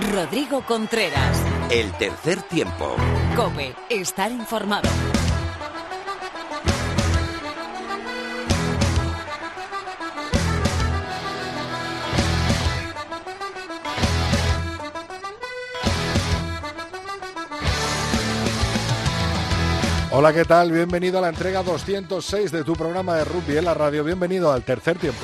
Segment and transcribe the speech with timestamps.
[0.00, 1.38] Rodrigo Contreras.
[1.70, 2.96] El tercer tiempo.
[3.36, 4.88] Cope, estar informado.
[20.12, 20.72] Hola, ¿qué tal?
[20.72, 24.02] Bienvenido a la entrega 206 de tu programa de rugby en la radio.
[24.02, 25.20] Bienvenido al tercer tiempo.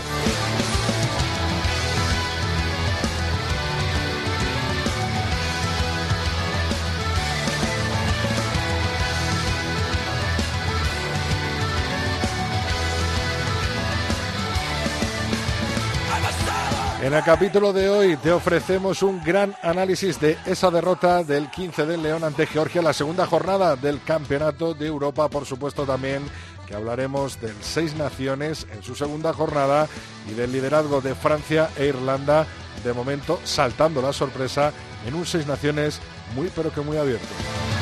[17.06, 21.86] En el capítulo de hoy te ofrecemos un gran análisis de esa derrota del 15
[21.86, 26.24] del León ante Georgia, la segunda jornada del Campeonato de Europa, por supuesto también
[26.66, 29.86] que hablaremos del Seis Naciones en su segunda jornada
[30.28, 32.44] y del liderazgo de Francia e Irlanda,
[32.82, 34.72] de momento saltando la sorpresa
[35.06, 36.00] en un Seis Naciones
[36.34, 37.75] muy pero que muy abierto.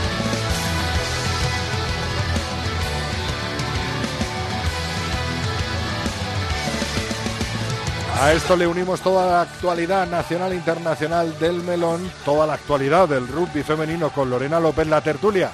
[8.21, 13.09] A esto le unimos toda la actualidad nacional e internacional del melón, toda la actualidad
[13.09, 15.51] del rugby femenino con Lorena López, la tertulia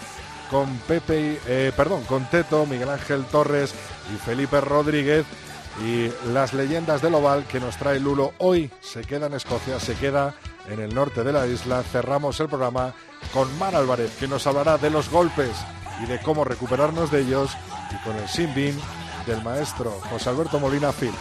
[0.51, 3.73] con Pepe, eh, perdón, con Teto, Miguel Ángel Torres
[4.13, 5.25] y Felipe Rodríguez
[5.85, 9.95] y las leyendas del oval que nos trae Lulo hoy se queda en Escocia, se
[9.95, 10.35] queda
[10.69, 11.83] en el norte de la isla.
[11.83, 12.93] Cerramos el programa
[13.33, 15.53] con Mar Álvarez que nos hablará de los golpes
[16.03, 17.53] y de cómo recuperarnos de ellos
[17.91, 18.79] y con el Simbin
[19.27, 21.15] del maestro José Alberto Molina Phil.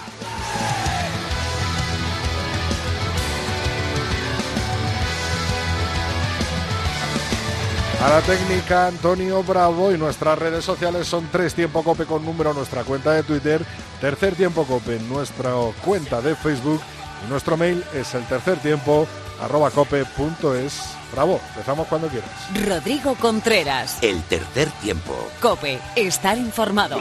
[8.01, 12.53] A la técnica Antonio Bravo y nuestras redes sociales son tres tiempo cope con número
[12.53, 13.61] nuestra cuenta de Twitter,
[13.99, 15.51] tercer tiempo cope en nuestra
[15.83, 16.81] cuenta de Facebook
[17.25, 19.05] y nuestro mail es el tercer tiempo
[19.41, 20.95] arroba cope.es.
[21.11, 22.29] Bravo, empezamos cuando quieras.
[22.65, 23.97] Rodrigo Contreras.
[24.01, 25.15] El tercer tiempo.
[25.41, 26.97] Cope, estar informado.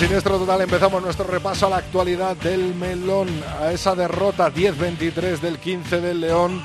[0.00, 3.28] Siniestro Total empezamos nuestro repaso a la actualidad del melón,
[3.60, 6.62] a esa derrota 10-23 del 15 del León.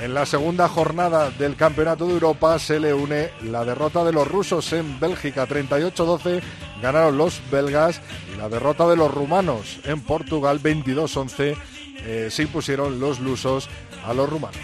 [0.00, 4.26] En la segunda jornada del Campeonato de Europa se le une la derrota de los
[4.26, 6.42] rusos en Bélgica 38-12,
[6.82, 8.00] ganaron los belgas
[8.34, 11.56] y la derrota de los rumanos en Portugal 22-11
[12.04, 13.68] eh, se impusieron los lusos
[14.04, 14.58] a los rumanos.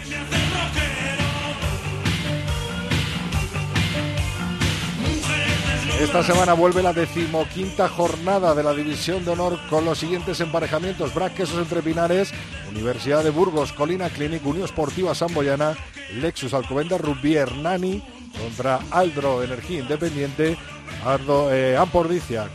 [5.99, 11.13] Esta semana vuelve la decimoquinta jornada de la División de Honor con los siguientes emparejamientos.
[11.13, 12.31] Braquesos entre Pinares,
[12.71, 15.75] Universidad de Burgos, Colina Clinic, Unión Esportiva Samboyana,
[16.13, 18.01] Lexus Alcobendas, Rugby Hernani
[18.41, 20.57] contra Aldro Energía Independiente,
[21.05, 21.77] Ardo, eh,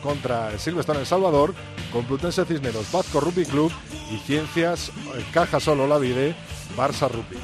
[0.02, 1.54] contra Silvestre El Salvador,
[1.92, 3.70] Complutense Cisneros, Vasco Rugby Club
[4.10, 6.34] y Ciencias eh, Caja Solo La Vide,
[6.76, 7.36] Barça Rugby.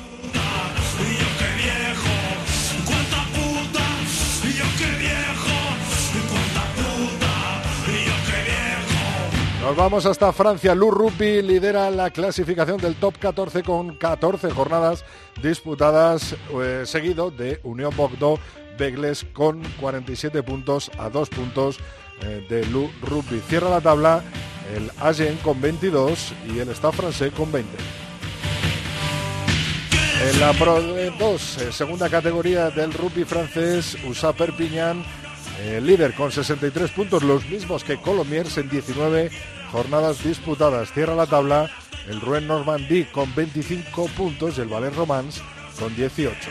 [9.60, 10.74] Nos vamos hasta Francia.
[10.74, 15.04] Lu Rupi lidera la clasificación del top 14 con 14 jornadas
[15.42, 18.40] disputadas, eh, seguido de Unión Bordeaux
[18.78, 21.78] Begles con 47 puntos a 2 puntos
[22.22, 23.38] eh, de Lu Rupi.
[23.48, 24.22] Cierra la tabla
[24.74, 27.70] el Agen con 22 y el Stade francés con 20.
[30.22, 35.04] En la Pro 2, eh, segunda categoría del rugby francés, USA Perpignan
[35.60, 39.30] el líder con 63 puntos, los mismos que Colomiers en 19
[39.70, 40.92] jornadas disputadas.
[40.92, 41.70] Cierra la tabla
[42.08, 45.42] el Rouen Normandie con 25 puntos y el Valais Romans
[45.78, 46.50] con 18.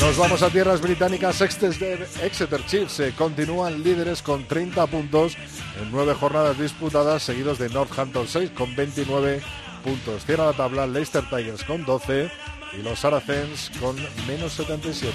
[0.00, 1.40] Nos vamos a tierras británicas.
[1.40, 5.36] Exeter, Exeter Chiefs eh, continúan líderes con 30 puntos
[5.80, 9.40] en 9 jornadas disputadas, seguidos de Northampton 6 con 29
[9.82, 10.26] puntos.
[10.26, 12.30] Cierra la tabla Leicester Tigers con 12
[12.78, 15.12] y los Saracens con menos 77.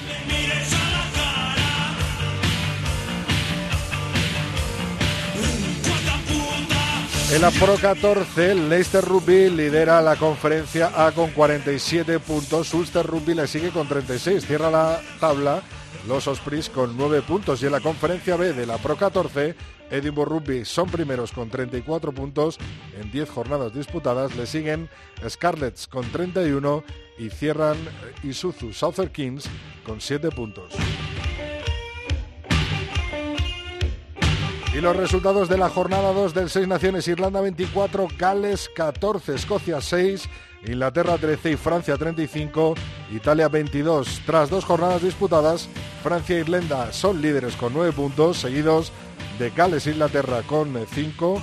[7.32, 12.74] En la Pro 14, Leicester Rugby lidera la conferencia A con 47 puntos.
[12.74, 14.48] Ulster Rugby le sigue con 36.
[14.48, 15.62] Cierra la tabla
[16.08, 17.62] los Ospreys con 9 puntos.
[17.62, 19.56] Y en la conferencia B de la Pro 14,
[19.92, 22.58] Edinburgh Rugby son primeros con 34 puntos
[23.00, 24.36] en 10 jornadas disputadas.
[24.36, 24.90] Le siguen
[25.28, 26.84] Scarlets con 31
[27.20, 27.78] y cierran
[28.24, 29.46] Isuzu Southern Kings
[29.86, 30.74] con 7 puntos.
[34.74, 39.82] Y los resultados de la jornada 2 del Seis Naciones, Irlanda 24, Gales 14, Escocia
[39.82, 40.30] 6,
[40.68, 42.76] Inglaterra 13 y Francia 35,
[43.12, 44.22] Italia 22.
[44.26, 45.68] Tras dos jornadas disputadas,
[46.04, 48.92] Francia e Irlanda son líderes con 9 puntos, seguidos
[49.40, 51.42] de Gales e Inglaterra con 5.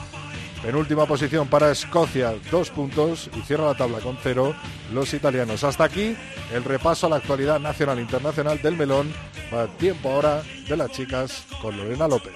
[0.62, 4.55] Penúltima posición para Escocia, dos puntos y cierra la tabla con cero
[4.93, 5.62] los italianos.
[5.64, 6.17] Hasta aquí
[6.53, 9.12] el repaso a la actualidad nacional e internacional del melón.
[9.55, 12.32] Va tiempo ahora de las chicas con Lorena López.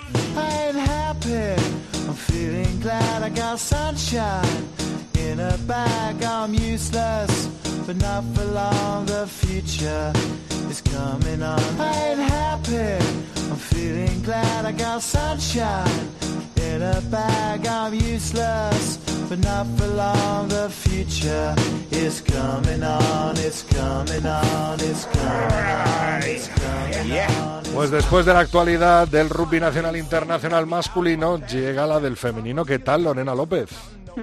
[27.75, 32.65] Pues después de la actualidad del rugby nacional internacional masculino, llega la del femenino.
[32.65, 33.71] ¿Qué tal, Lorena López?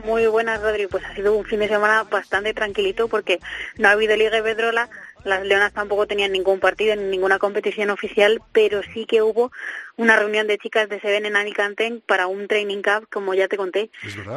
[0.06, 0.88] Muy buenas, Rodri.
[0.88, 3.40] Pues ha sido un fin de semana bastante tranquilito porque
[3.78, 4.90] no ha habido Liga Iberdrola,
[5.24, 9.52] las Leonas tampoco tenían ningún partido en ninguna competición oficial, pero sí que hubo
[9.98, 13.58] una reunión de chicas de Seven en Alicante para un training camp, como ya te
[13.58, 13.90] conté.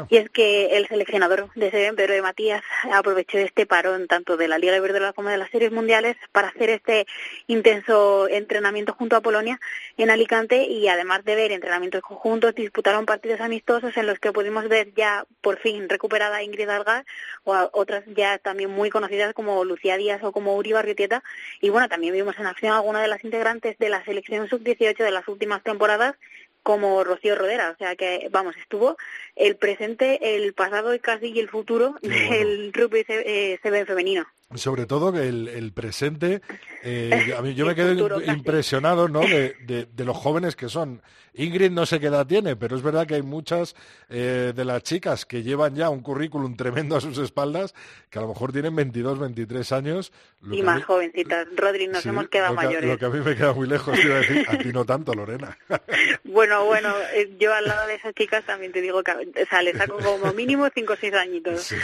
[0.08, 2.62] y es que el seleccionador de Seven, Pedro de Matías,
[2.92, 6.70] aprovechó este parón tanto de la Liga Iberdrola como de las series mundiales para hacer
[6.70, 7.06] este
[7.46, 9.60] intenso entrenamiento junto a Polonia
[9.96, 10.64] en Alicante.
[10.64, 15.24] Y además de ver entrenamientos conjuntos, disputaron partidos amistosos en los que pudimos ver ya
[15.40, 17.04] por fin recuperada Ingrid Algar
[17.44, 21.22] o otras ya también muy conocidas como Lucía Díaz o como Uri Barrietieta
[21.60, 24.96] y bueno, también vimos en acción a alguna de las integrantes de la selección sub-18
[24.96, 26.16] de las últimas más temporadas
[26.62, 28.96] como Rocío Rodera, o sea que, vamos, estuvo
[29.36, 34.26] el presente, el pasado y casi el futuro del rugby se, eh, ve femenino.
[34.54, 36.42] Sobre todo el, el presente,
[36.82, 39.20] eh, a mí, yo me quedo impresionado ¿no?
[39.20, 39.54] de,
[39.92, 41.02] de, los jóvenes que son.
[41.34, 43.76] Ingrid no sé qué edad tiene, pero es verdad que hay muchas
[44.08, 47.74] eh, de las chicas que llevan ya un currículum tremendo a sus espaldas,
[48.10, 50.12] que a lo mejor tienen 22, 23 años.
[50.50, 51.46] Y más jovencitas.
[51.54, 52.90] Rodri, nos hemos quedado mayores.
[52.90, 55.56] Lo que a mí me queda muy lejos, quiero decir, a ti no tanto, Lorena.
[56.24, 59.62] bueno, bueno, eh, yo al lado de esas chicas también te digo que o sea,
[59.62, 61.74] les saco como mínimo 5 o 6 añitos.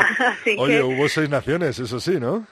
[0.58, 2.46] Oye, hubo seis naciones, eso sí, ¿no?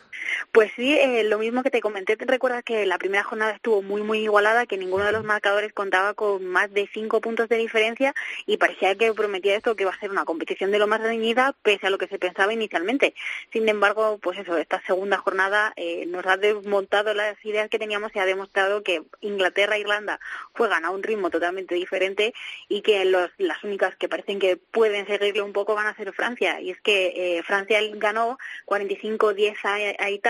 [0.53, 3.83] Pues sí, eh, lo mismo que te comenté, te recuerdas que la primera jornada estuvo
[3.83, 7.57] muy, muy igualada, que ninguno de los marcadores contaba con más de cinco puntos de
[7.57, 8.15] diferencia
[8.47, 11.55] y parecía que prometía esto que iba a ser una competición de lo más reñida,
[11.63, 13.15] pese a lo que se pensaba inicialmente.
[13.53, 18.15] Sin embargo, pues eso, esta segunda jornada eh, nos ha desmontado las ideas que teníamos
[18.15, 20.21] y ha demostrado que Inglaterra e Irlanda
[20.53, 22.35] juegan a un ritmo totalmente diferente
[22.69, 26.13] y que los, las únicas que parecen que pueden seguirle un poco van a ser
[26.13, 26.61] Francia.
[26.61, 30.28] Y es que eh, Francia ganó 45-10 a, a Italia,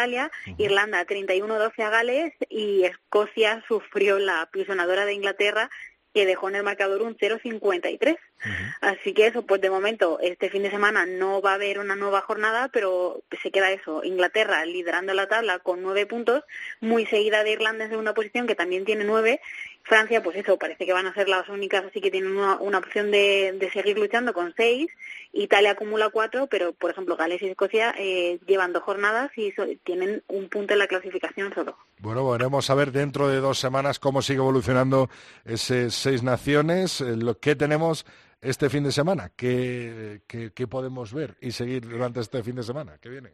[0.59, 5.71] Irlanda 31-12 a Gales y Escocia sufrió la pisonadora de Inglaterra
[6.15, 8.17] que dejó en el marcador un 0.53.
[8.81, 11.97] Así que eso, pues de momento, este fin de semana no va a haber una
[11.97, 16.45] nueva jornada, pero se queda eso, Inglaterra liderando la tabla con nueve puntos,
[16.81, 19.41] muy seguida de Irlanda en segunda posición, que también tiene nueve,
[19.89, 23.11] Francia, pues eso, parece que van a ser las únicas, así que tienen una, opción
[23.11, 24.91] de, seguir luchando con seis.
[25.33, 29.53] Italia acumula cuatro, pero por ejemplo Gales y Escocia eh, llevan dos jornadas y
[29.85, 31.77] tienen un punto en la clasificación solo.
[32.01, 35.09] Bueno, veremos a ver dentro de dos semanas cómo sigue evolucionando
[35.45, 38.05] ese seis naciones, eh, lo que tenemos
[38.41, 42.99] este fin de semana, qué, qué podemos ver y seguir durante este fin de semana
[42.99, 43.31] que viene.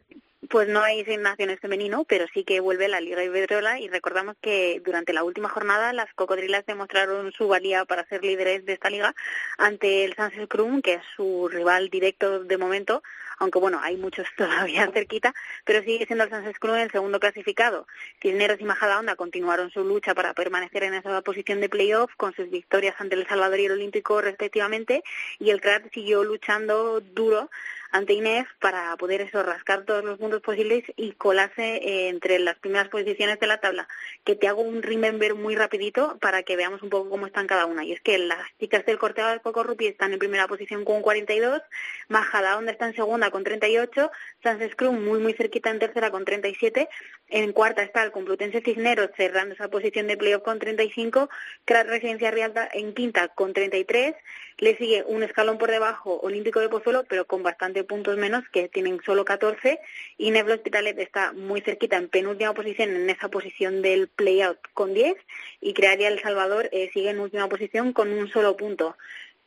[0.49, 4.81] Pues no hay naciones femenino, pero sí que vuelve la Liga Iberdrola y recordamos que
[4.85, 9.15] durante la última jornada las cocodrilas demostraron su valía para ser líderes de esta liga
[9.57, 13.01] ante el Sánchez Krum, que es su rival directo de momento,
[13.39, 17.87] aunque bueno, hay muchos todavía cerquita, pero sigue siendo el Sánchez Krum el segundo clasificado.
[18.21, 22.49] Cisneros y Majadahonda continuaron su lucha para permanecer en esa posición de playoff con sus
[22.49, 25.03] victorias ante el Salvador y el Olímpico respectivamente
[25.39, 27.49] y el CRAT siguió luchando duro
[27.95, 32.57] ante Inés para poder eso rascar todos los puntos posibles y colarse eh, entre las
[32.57, 33.87] primeras posiciones de la tabla.
[34.25, 37.65] Que te hago un remember muy rapidito para que veamos un poco cómo están cada
[37.65, 37.85] una.
[37.85, 41.01] Y es que las chicas del corteo del Coco Rupi están en primera posición con
[41.01, 41.61] 42,
[42.09, 44.11] Majada Onda está en segunda con 38,
[44.43, 46.89] Sans Scrum muy muy cerquita en tercera con 37,
[47.29, 51.29] en cuarta está el Complutense Cisneros cerrando esa posición de playoff con 35,
[51.63, 54.15] Crat Residencia Rialta en quinta con 33,
[54.57, 58.67] le sigue un escalón por debajo Olímpico de Pozuelo, pero con bastante puntos menos, que
[58.67, 59.79] tienen solo 14,
[60.17, 64.93] y Neblo Hospitalet está muy cerquita en penúltima posición, en esa posición del play-out con
[64.93, 65.15] 10,
[65.61, 68.97] y Crearia El Salvador eh, sigue en última posición con un solo punto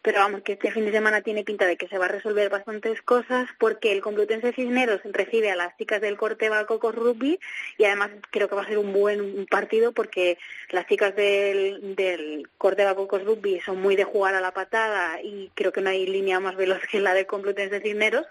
[0.02, 2.48] pero vamos, que este fin de semana tiene pinta de que se va a resolver
[2.48, 7.40] bastantes cosas porque el Complutense Cisneros recibe a las chicas del Corteva Coco Rugby
[7.76, 10.38] y además creo que va a ser un buen partido porque
[10.70, 15.50] las chicas del, del Corteva Cocos Rugby son muy de jugar a la patada y
[15.54, 18.26] creo que no hay línea más veloz que la del Complutense Cisneros.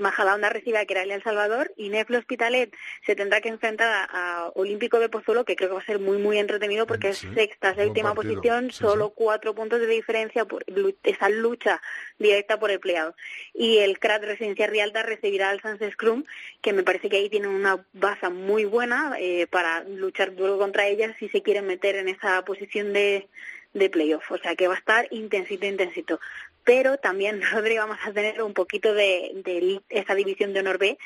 [0.00, 2.72] Majadahonda recibe a Querale El Salvador y Neflo Hospitalet
[3.04, 6.18] se tendrá que enfrentar a, Olímpico de Pozuelo, que creo que va a ser muy,
[6.18, 10.64] muy entretenido porque es sexta, séptima posición, solo cuatro puntos de diferencia por
[11.02, 11.82] esa lucha
[12.18, 13.16] directa por el plegado.
[13.52, 16.24] Y el CRAT Residencia Rialta recibirá al Sans Scrum,
[16.62, 20.86] que me parece que ahí tienen una base muy buena eh, para luchar duro contra
[20.86, 23.28] ellas si se quieren meter en esa posición de,
[23.72, 24.30] de playoff.
[24.30, 26.20] O sea que va a estar intensito, intensito
[26.64, 30.98] pero también nosotros vamos a tener un poquito de, de esa división de honor B,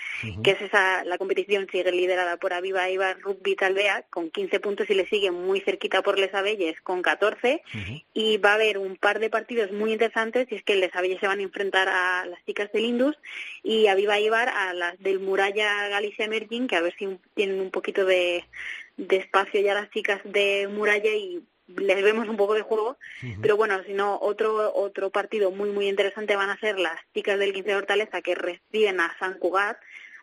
[0.42, 4.88] que es esa, la competición sigue liderada por Aviva Ibar Rugby Talvea con 15 puntos
[4.90, 7.62] y le sigue muy cerquita por Les Abelles con 14
[8.14, 11.20] y va a haber un par de partidos muy interesantes y es que Les Abelles
[11.20, 13.16] se van a enfrentar a las chicas del Indus
[13.62, 17.70] y Aviva Ibar a las del Muralla Galicia Emerging que a ver si tienen un
[17.70, 18.44] poquito de,
[18.96, 21.42] de espacio ya las chicas de Muralla y
[21.76, 22.98] les vemos un poco de juego,
[23.40, 27.38] pero bueno, si no, otro, otro partido muy, muy interesante van a ser las chicas
[27.38, 29.78] del 15 de Hortaleza que reciben a San Cugat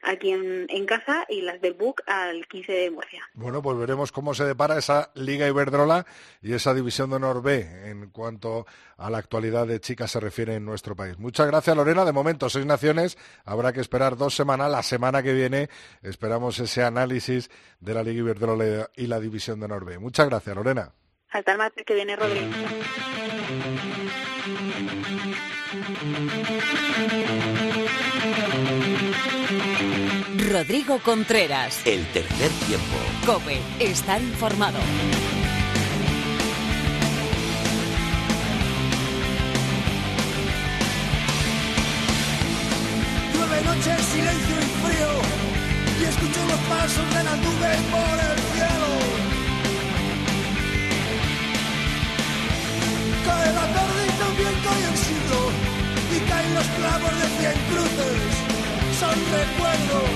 [0.05, 3.23] aquí en, en, casa y las del BUC al 15 de Murcia.
[3.33, 6.05] Bueno, pues veremos cómo se depara esa Liga Iberdrola
[6.41, 8.65] y esa División de Honor B en cuanto
[8.97, 11.17] a la actualidad de chicas se refiere en nuestro país.
[11.17, 12.05] Muchas gracias, Lorena.
[12.05, 13.17] De momento, seis naciones.
[13.45, 14.71] Habrá que esperar dos semanas.
[14.71, 15.69] La semana que viene
[16.03, 17.49] esperamos ese análisis
[17.79, 19.97] de la Liga Iberdrola y la División de Honor B.
[19.97, 20.93] Muchas gracias, Lorena.
[21.29, 22.47] Hasta el martes que viene, Rodrigo.
[30.51, 31.85] Rodrigo Contreras.
[31.85, 32.95] El tercer tiempo.
[33.25, 34.79] Cope, estar informado.
[43.33, 45.11] Nueve noches, silencio y frío.
[45.99, 48.84] Y escucho los pasos de las nubes por el cielo.
[53.25, 55.39] Cae la tarde y también cae el siglo
[56.15, 58.31] y caen los clavos de cien cruces,
[58.99, 60.09] son recuerdos.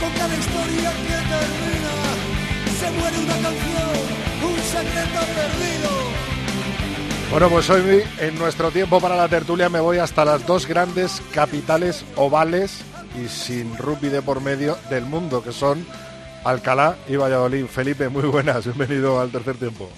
[0.00, 1.94] Con cada historia que termina,
[2.78, 3.94] se muere una canción,
[4.44, 6.26] un secreto perdido.
[7.30, 11.22] Bueno, pues hoy en nuestro tiempo para la tertulia me voy hasta las dos grandes
[11.32, 12.82] capitales ovales
[13.22, 15.84] y sin rugby de por medio del mundo, que son
[16.46, 17.66] Alcalá y Valladolid.
[17.66, 19.90] Felipe, muy buenas, bienvenido al tercer tiempo.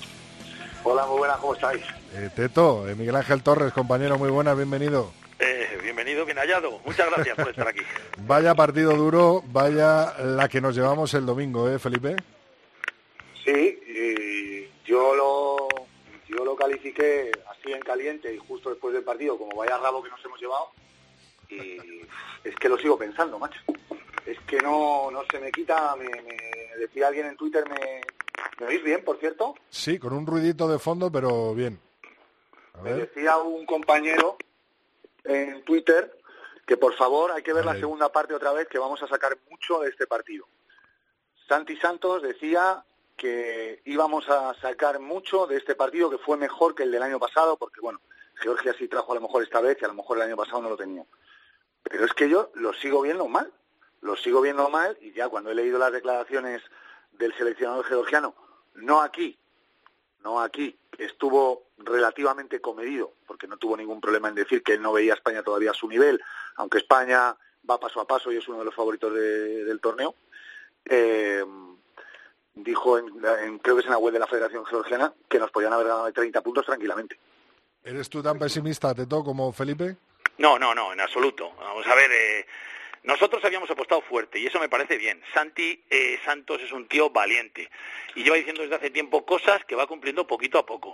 [0.83, 1.85] Hola, muy buenas, ¿cómo estáis?
[2.15, 5.13] Eh, Teto, eh, Miguel Ángel Torres, compañero, muy buenas, bienvenido.
[5.39, 6.81] Eh, bienvenido, bien hallado.
[6.87, 7.81] Muchas gracias por estar aquí.
[8.27, 12.17] vaya partido duro, vaya la que nos llevamos el domingo, ¿eh, Felipe?
[13.45, 13.79] Sí,
[14.87, 15.69] yo lo
[16.29, 20.09] yo lo califiqué así en caliente y justo después del partido como vaya rabo que
[20.09, 20.71] nos hemos llevado
[21.51, 22.01] y
[22.43, 23.61] es que lo sigo pensando, macho
[24.29, 26.07] es que no, no se me quita, me,
[26.79, 28.03] decía alguien en Twitter, me,
[28.61, 29.55] ¿me oís bien, por cierto?
[29.71, 31.81] Sí, con un ruidito de fondo, pero bien.
[32.83, 34.37] Me decía un compañero
[35.25, 36.15] en Twitter
[36.67, 39.37] que por favor hay que ver la segunda parte otra vez, que vamos a sacar
[39.51, 40.47] mucho de este partido.
[41.49, 42.85] Santi Santos decía
[43.17, 47.19] que íbamos a sacar mucho de este partido, que fue mejor que el del año
[47.19, 48.01] pasado, porque bueno,
[48.35, 50.61] Georgia sí trajo a lo mejor esta vez y a lo mejor el año pasado
[50.61, 51.05] no lo tenía.
[51.83, 53.51] Pero es que yo lo sigo viendo mal
[54.01, 56.63] lo sigo viendo mal y ya cuando he leído las declaraciones
[57.13, 58.35] del seleccionador georgiano,
[58.75, 59.37] no aquí,
[60.23, 64.93] no aquí, estuvo relativamente comedido, porque no tuvo ningún problema en decir que él no
[64.93, 66.21] veía a España todavía a su nivel,
[66.57, 67.37] aunque España
[67.69, 70.15] va paso a paso y es uno de los favoritos del torneo.
[70.85, 71.45] Eh,
[72.55, 73.09] dijo, en,
[73.59, 76.13] creo que es en la web de la Federación Georgiana, que nos podían haber dado
[76.13, 77.19] 30 puntos tranquilamente.
[77.85, 79.97] ¿Eres tú tan pesimista, Teto, como Felipe?
[80.39, 81.53] No, no, no, en absoluto.
[81.57, 82.47] Vamos a ver, eh,
[83.03, 85.23] nosotros habíamos apostado fuerte y eso me parece bien.
[85.33, 87.71] Santi eh, Santos es un tío valiente
[88.15, 90.93] y lleva diciendo desde hace tiempo cosas que va cumpliendo poquito a poco.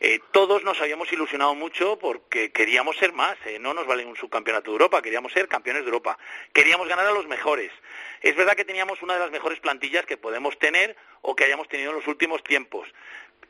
[0.00, 4.16] Eh, todos nos habíamos ilusionado mucho porque queríamos ser más, eh, no nos vale un
[4.16, 6.18] subcampeonato de Europa, queríamos ser campeones de Europa,
[6.52, 7.70] queríamos ganar a los mejores.
[8.22, 11.68] Es verdad que teníamos una de las mejores plantillas que podemos tener o que hayamos
[11.68, 12.88] tenido en los últimos tiempos.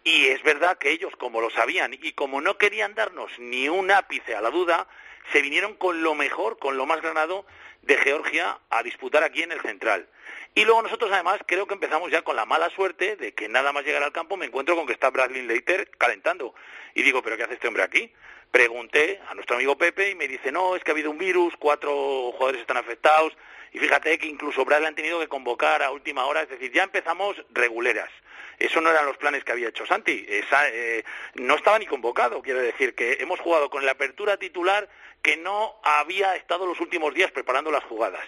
[0.06, 3.90] Y es verdad que ellos, como lo sabían y como no querían darnos ni un
[3.90, 4.86] ápice a la duda,
[5.32, 7.44] se vinieron con lo mejor, con lo más granado
[7.82, 10.08] de Georgia a disputar aquí en el Central.
[10.54, 13.72] Y luego nosotros además creo que empezamos ya con la mala suerte de que nada
[13.72, 16.54] más llegar al campo me encuentro con que está Bradley Leiter calentando.
[16.94, 18.12] Y digo, ¿pero qué hace este hombre aquí?
[18.50, 21.54] Pregunté a nuestro amigo Pepe y me dice, no, es que ha habido un virus,
[21.58, 23.36] cuatro jugadores están afectados.
[23.72, 26.84] Y fíjate que incluso Bradley han tenido que convocar a última hora, es decir, ya
[26.84, 28.10] empezamos reguleras.
[28.58, 30.24] Eso no eran los planes que había hecho Santi.
[30.26, 32.40] Eh, no estaba ni convocado.
[32.40, 34.88] Quiero decir que hemos jugado con la apertura titular
[35.20, 38.26] que no había estado los últimos días preparando las jugadas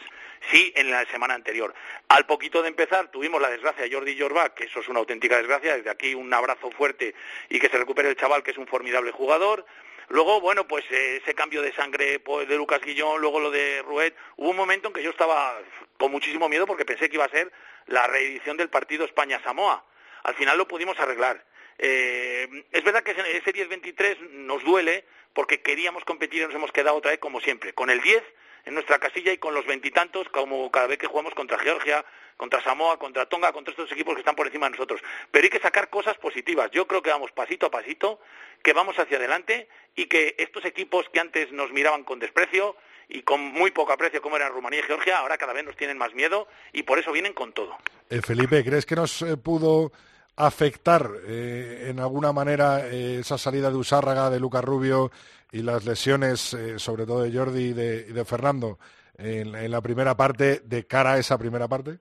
[0.50, 1.74] sí en la semana anterior.
[2.08, 5.36] Al poquito de empezar tuvimos la desgracia de Jordi Jorba, que eso es una auténtica
[5.36, 7.14] desgracia, desde aquí un abrazo fuerte
[7.48, 9.66] y que se recupere el chaval, que es un formidable jugador.
[10.10, 13.82] Luego, bueno, pues eh, ese cambio de sangre pues, de Lucas Guillón, luego lo de
[13.82, 15.60] Ruet, hubo un momento en que yo estaba
[15.98, 17.52] con muchísimo miedo porque pensé que iba a ser
[17.86, 19.84] la reedición del partido España-Samoa.
[20.22, 21.44] Al final lo pudimos arreglar.
[21.78, 26.96] Eh, es verdad que ese 10-23 nos duele porque queríamos competir y nos hemos quedado
[26.96, 28.22] otra vez como siempre, con el 10
[28.64, 32.04] en nuestra casilla y con los veintitantos como cada vez que jugamos contra Georgia,
[32.38, 35.02] contra Samoa, contra Tonga, contra estos equipos que están por encima de nosotros.
[35.30, 36.70] Pero hay que sacar cosas positivas.
[36.70, 38.20] Yo creo que vamos pasito a pasito,
[38.62, 42.76] que vamos hacia adelante y que estos equipos que antes nos miraban con desprecio
[43.08, 45.98] y con muy poco aprecio como eran Rumanía y Georgia, ahora cada vez nos tienen
[45.98, 47.76] más miedo y por eso vienen con todo.
[48.08, 49.92] Eh, Felipe, ¿crees que nos eh, pudo
[50.36, 55.10] afectar eh, en alguna manera esa salida de Usárraga, de Lucas Rubio
[55.50, 58.78] y las lesiones, sobre todo de Jordi y de, Fernando,
[59.16, 61.98] en, la primera parte, de cara a esa primera parte?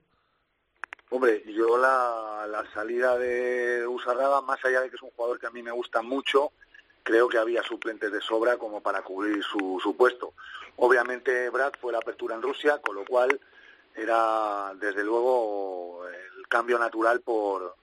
[1.10, 5.48] Hombre, yo la, la salida de Usarraga, más allá de que es un jugador que
[5.48, 6.52] a mí me gusta mucho,
[7.04, 10.34] creo que había suplentes de sobra como para cubrir su, su puesto.
[10.76, 13.40] Obviamente Brad fue la apertura en Rusia, con lo cual
[13.96, 17.76] era desde luego el cambio natural por,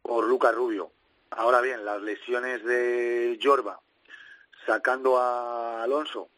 [0.00, 0.92] por Lucas Rubio.
[1.30, 3.80] Ahora bien, las lesiones de Yorba,
[4.64, 6.28] sacando a Alonso,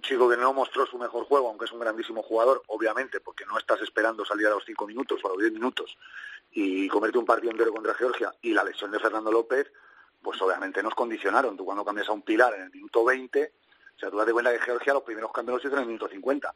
[0.00, 3.44] un chico que no mostró su mejor juego, aunque es un grandísimo jugador, obviamente, porque
[3.44, 5.94] no estás esperando salir a los cinco minutos o a los diez minutos
[6.52, 9.70] y comerte un partido entero contra Georgia, y la lesión de Fernando López,
[10.22, 11.54] pues obviamente nos condicionaron.
[11.54, 13.52] Tú cuando cambias a un pilar en el minuto 20,
[13.94, 16.08] o sea, tú das cuenta que Georgia los primeros cambios los hizo en el minuto
[16.08, 16.54] 50.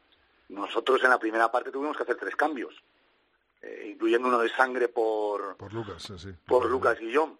[0.49, 2.73] Nosotros en la primera parte tuvimos que hacer tres cambios,
[3.61, 6.33] eh, incluyendo uno de sangre por, por Lucas, sí.
[6.47, 7.39] por Lucas Guillón.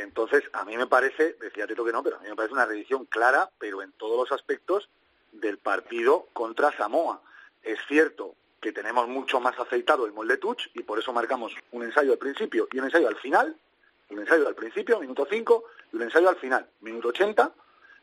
[0.00, 2.66] entonces, a mí me parece, decía Teto que no, pero a mí me parece una
[2.66, 4.88] revisión clara, pero en todos los aspectos,
[5.32, 7.20] del partido contra Samoa.
[7.62, 11.82] Es cierto que tenemos mucho más aceitado el molde touch y por eso marcamos un
[11.82, 13.56] ensayo al principio y un ensayo al final,
[14.10, 17.50] un ensayo al principio, minuto 5, y un ensayo al final, minuto 80.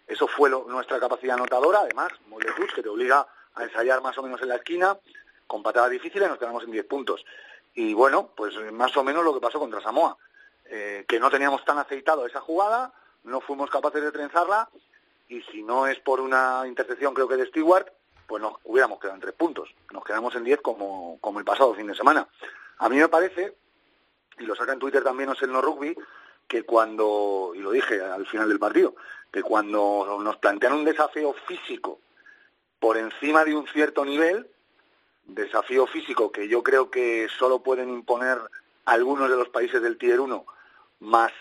[0.08, 4.24] Eso fue nuestra capacidad anotadora, además, molde touch que te obliga a ensayar más o
[4.24, 4.98] menos en la esquina,
[5.48, 7.26] con patadas difíciles nos quedamos en 10 puntos.
[7.74, 10.18] Y bueno, pues más o menos lo que pasó contra Samoa,
[10.66, 14.70] eh, que no teníamos tan aceitado esa jugada, no fuimos capaces de trenzarla
[15.30, 17.92] y si no es por una intercepción creo que de Stewart,
[18.28, 19.74] pues nos hubiéramos quedado en tres puntos.
[19.92, 22.28] Nos quedamos en diez como, como el pasado fin de semana.
[22.80, 23.56] A mí me parece,
[24.40, 25.96] y lo saca en Twitter también sé, No Rugby,
[26.48, 28.96] que cuando, y lo dije al final del partido,
[29.32, 32.00] que cuando nos plantean un desafío físico
[32.80, 34.50] por encima de un cierto nivel,
[35.26, 38.38] desafío físico que yo creo que solo pueden imponer
[38.86, 40.46] algunos de los países del Tier 1,
[41.02, 41.32] más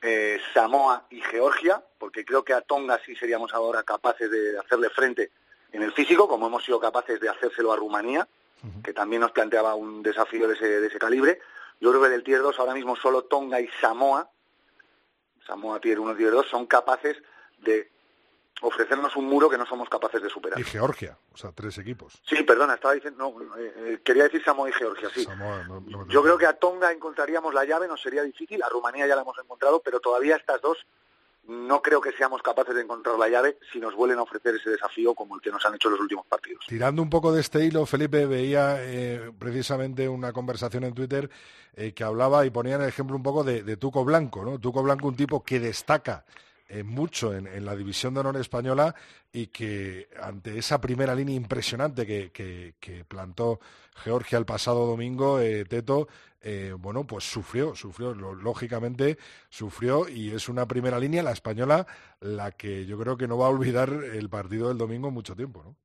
[0.00, 4.90] eh, Samoa y Georgia, porque creo que a Tonga sí seríamos ahora capaces de hacerle
[4.90, 5.32] frente
[5.72, 8.26] en el físico, como hemos sido capaces de hacérselo a Rumanía,
[8.82, 11.40] que también nos planteaba un desafío de ese, de ese calibre.
[11.80, 14.28] Yo creo que del Tier 2 ahora mismo solo Tonga y Samoa,
[15.46, 17.16] Samoa Tier 1 y Tier 2, son capaces
[17.58, 17.90] de
[18.60, 20.58] ofrecernos un muro que no somos capaces de superar.
[20.58, 22.20] Y Georgia, o sea, tres equipos.
[22.28, 25.26] Sí, perdona, estaba diciendo, no, eh, eh, quería decir Samoa y Georgia, sí.
[26.08, 29.22] Yo creo que a Tonga encontraríamos la llave, nos sería difícil, a Rumanía ya la
[29.22, 30.78] hemos encontrado, pero todavía estas dos
[31.46, 34.68] no creo que seamos capaces de encontrar la llave si nos vuelven a ofrecer ese
[34.68, 36.62] desafío como el que nos han hecho los últimos partidos.
[36.68, 41.30] Tirando un poco de este hilo, Felipe veía eh, precisamente una conversación en Twitter
[41.94, 44.58] que hablaba y ponía el ejemplo un poco de, de Tuco Blanco, ¿no?
[44.58, 46.24] Tuco Blanco, un tipo que destaca
[46.84, 48.94] mucho en, la división de honor española
[49.32, 53.60] y que ante esa primera línea impresionante que, plantó
[53.96, 56.08] Georgia el pasado domingo, eh, Teto,
[56.40, 61.86] eh, bueno, pues sufrió, sufrió, lógicamente sufrió y es una primera línea, la española,
[62.20, 65.62] la que yo creo que no va a olvidar el partido del domingo mucho tiempo,
[65.64, 65.76] ¿no?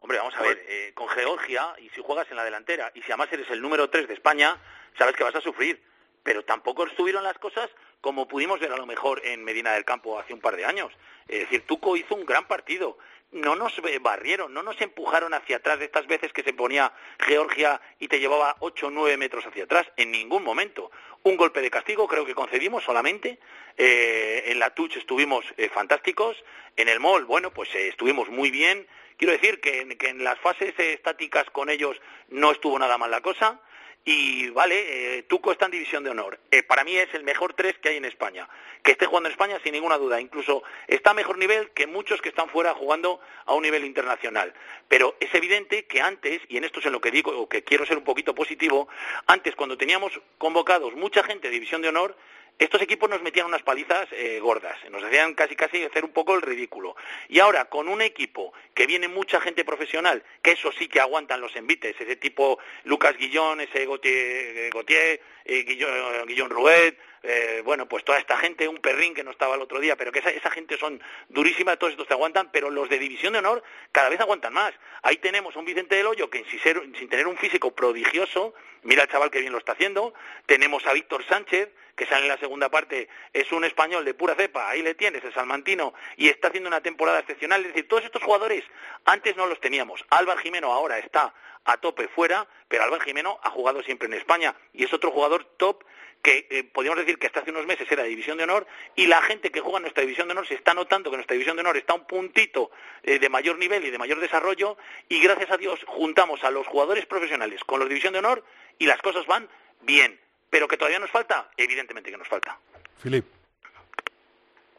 [0.00, 3.12] Hombre, vamos a ver, eh, con Georgia, y si juegas en la delantera, y si
[3.12, 4.56] además eres el número 3 de España,
[4.98, 5.80] sabes que vas a sufrir.
[6.24, 7.70] Pero tampoco estuvieron las cosas
[8.02, 10.92] como pudimos ver a lo mejor en Medina del Campo hace un par de años.
[11.28, 12.98] Es decir, Tuco hizo un gran partido.
[13.30, 17.80] No nos barrieron, no nos empujaron hacia atrás de estas veces que se ponía Georgia
[17.98, 20.90] y te llevaba 8 o 9 metros hacia atrás, en ningún momento.
[21.22, 23.38] Un golpe de castigo creo que concedimos solamente.
[23.78, 26.36] Eh, en la touch estuvimos eh, fantásticos.
[26.76, 28.86] En el mall, bueno, pues eh, estuvimos muy bien.
[29.16, 31.96] Quiero decir que, que en las fases estáticas con ellos
[32.28, 33.60] no estuvo nada mal la cosa.
[34.04, 36.40] Y vale, eh, Tuco está en división de honor.
[36.50, 38.48] Eh, para mí es el mejor tres que hay en España.
[38.82, 40.20] Que esté jugando en España sin ninguna duda.
[40.20, 44.52] Incluso está a mejor nivel que muchos que están fuera jugando a un nivel internacional.
[44.88, 47.62] Pero es evidente que antes, y en esto es en lo que digo, o que
[47.62, 48.88] quiero ser un poquito positivo,
[49.26, 52.16] antes cuando teníamos convocados mucha gente de división de honor,
[52.62, 56.34] estos equipos nos metían unas palizas eh, gordas, nos hacían casi casi hacer un poco
[56.34, 56.96] el ridículo.
[57.28, 61.40] Y ahora, con un equipo que viene mucha gente profesional, que eso sí que aguantan
[61.40, 67.86] los envites, ese tipo Lucas Guillón, ese Gautier, Gautier eh, Guillón, Guillón Rouet, eh, bueno,
[67.86, 70.30] pues toda esta gente, un perrín que no estaba el otro día, pero que esa,
[70.30, 74.08] esa gente son durísimas, todos estos te aguantan, pero los de División de Honor cada
[74.08, 74.74] vez aguantan más.
[75.02, 78.54] Ahí tenemos a un Vicente del Hoyo que sin, ser, sin tener un físico prodigioso,
[78.82, 80.12] mira el chaval que bien lo está haciendo,
[80.46, 84.34] tenemos a Víctor Sánchez, que sale en la segunda parte, es un español de pura
[84.34, 87.60] cepa, ahí le tienes, el salmantino, y está haciendo una temporada excepcional.
[87.60, 88.64] Es decir, todos estos jugadores
[89.04, 90.04] antes no los teníamos.
[90.10, 94.54] Álvaro Jimeno ahora está a tope fuera, pero Álvaro Jimeno ha jugado siempre en España
[94.72, 95.84] y es otro jugador top
[96.22, 99.20] que eh, podríamos decir que hasta hace unos meses era división de honor y la
[99.22, 101.62] gente que juega en nuestra división de honor se está notando que nuestra división de
[101.62, 102.70] honor está un puntito
[103.02, 104.76] eh, de mayor nivel y de mayor desarrollo
[105.08, 108.44] y gracias a Dios juntamos a los jugadores profesionales con los división de honor
[108.78, 109.48] y las cosas van
[109.80, 110.21] bien.
[110.52, 112.58] Pero que todavía nos falta, evidentemente que nos falta.
[112.98, 113.24] Filip.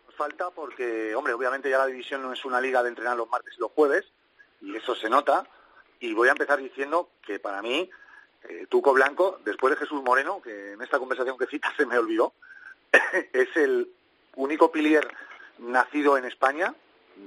[0.06, 3.28] Nos falta porque, hombre, obviamente ya la división no es una liga de entrenar los
[3.28, 4.06] martes y los jueves
[4.62, 5.48] y eso se nota.
[6.00, 7.90] Y voy a empezar diciendo que para mí
[8.44, 11.98] eh, Tuco Blanco, después de Jesús Moreno, que en esta conversación que cita se me
[11.98, 12.36] olvidó,
[13.34, 13.92] es el
[14.36, 15.08] único pilier
[15.58, 16.76] nacido en España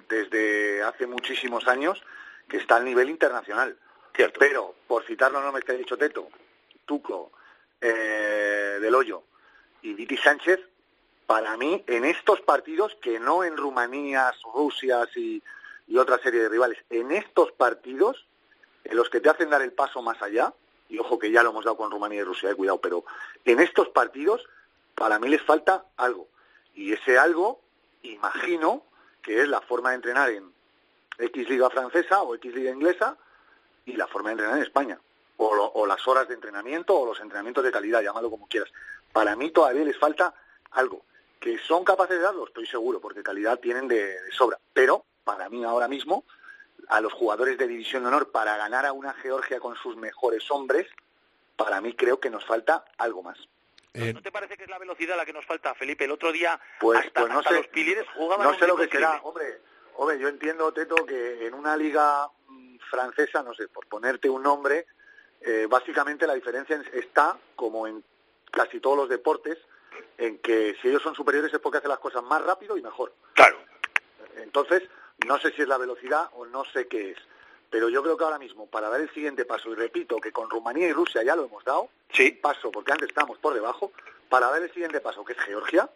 [0.08, 2.00] desde hace muchísimos años
[2.48, 3.76] que está al nivel internacional.
[4.14, 4.38] Cierto.
[4.38, 6.28] Pero, por citarlo no me está dicho Teto,
[6.84, 7.32] Tuco,
[7.86, 9.22] eh, Del Hoyo
[9.82, 10.60] y Viti Sánchez,
[11.26, 15.42] para mí, en estos partidos, que no en Rumanía, Rusia y,
[15.86, 18.26] y otra serie de rivales, en estos partidos,
[18.84, 20.52] en los que te hacen dar el paso más allá,
[20.88, 23.04] y ojo que ya lo hemos dado con Rumanía y Rusia, eh, cuidado, pero
[23.44, 24.46] en estos partidos
[24.94, 26.28] para mí les falta algo.
[26.74, 27.60] Y ese algo,
[28.02, 28.82] imagino,
[29.22, 30.52] que es la forma de entrenar en
[31.18, 33.16] X Liga francesa o X Liga inglesa
[33.84, 34.98] y la forma de entrenar en España.
[35.38, 38.70] O, lo- o las horas de entrenamiento o los entrenamientos de calidad, llámalo como quieras.
[39.12, 40.34] Para mí todavía les falta
[40.70, 41.04] algo.
[41.40, 44.58] Que son capaces de darlo, estoy seguro, porque calidad tienen de, de sobra.
[44.72, 46.24] Pero para mí ahora mismo
[46.88, 50.50] a los jugadores de División de Honor para ganar a una Georgia con sus mejores
[50.50, 50.86] hombres,
[51.56, 53.38] para mí creo que nos falta algo más.
[53.92, 56.04] Eh, ¿No te parece que es la velocidad la que nos falta, Felipe?
[56.04, 58.66] El otro día Pues, hasta, pues no hasta sé, los pilieres jugaban a no sé
[58.66, 59.60] lo que será, hombre,
[59.96, 64.42] hombre, yo entiendo, Teto, que en una liga mm, francesa, no sé, por ponerte un
[64.42, 64.86] nombre,
[65.40, 68.02] eh, básicamente la diferencia en- está, como en
[68.50, 69.58] casi todos los deportes,
[70.18, 73.12] en que si ellos son superiores es porque hacen las cosas más rápido y mejor.
[73.34, 73.56] Claro.
[74.36, 74.82] Entonces,
[75.26, 77.18] no sé si es la velocidad o no sé qué es.
[77.70, 80.48] Pero yo creo que ahora mismo, para dar el siguiente paso, y repito que con
[80.48, 82.30] Rumanía y Rusia ya lo hemos dado, Sí.
[82.30, 83.92] paso, porque antes estábamos por debajo,
[84.28, 85.88] para dar el siguiente paso, que es Georgia,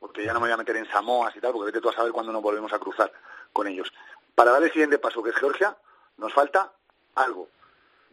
[0.00, 1.92] porque ya no me voy a meter en Samoas y tal, porque vete tú a
[1.94, 3.12] saber cuándo nos volvemos a cruzar
[3.52, 3.92] con ellos.
[4.34, 5.76] Para dar el siguiente paso, que es Georgia,
[6.16, 6.72] nos falta
[7.14, 7.48] algo.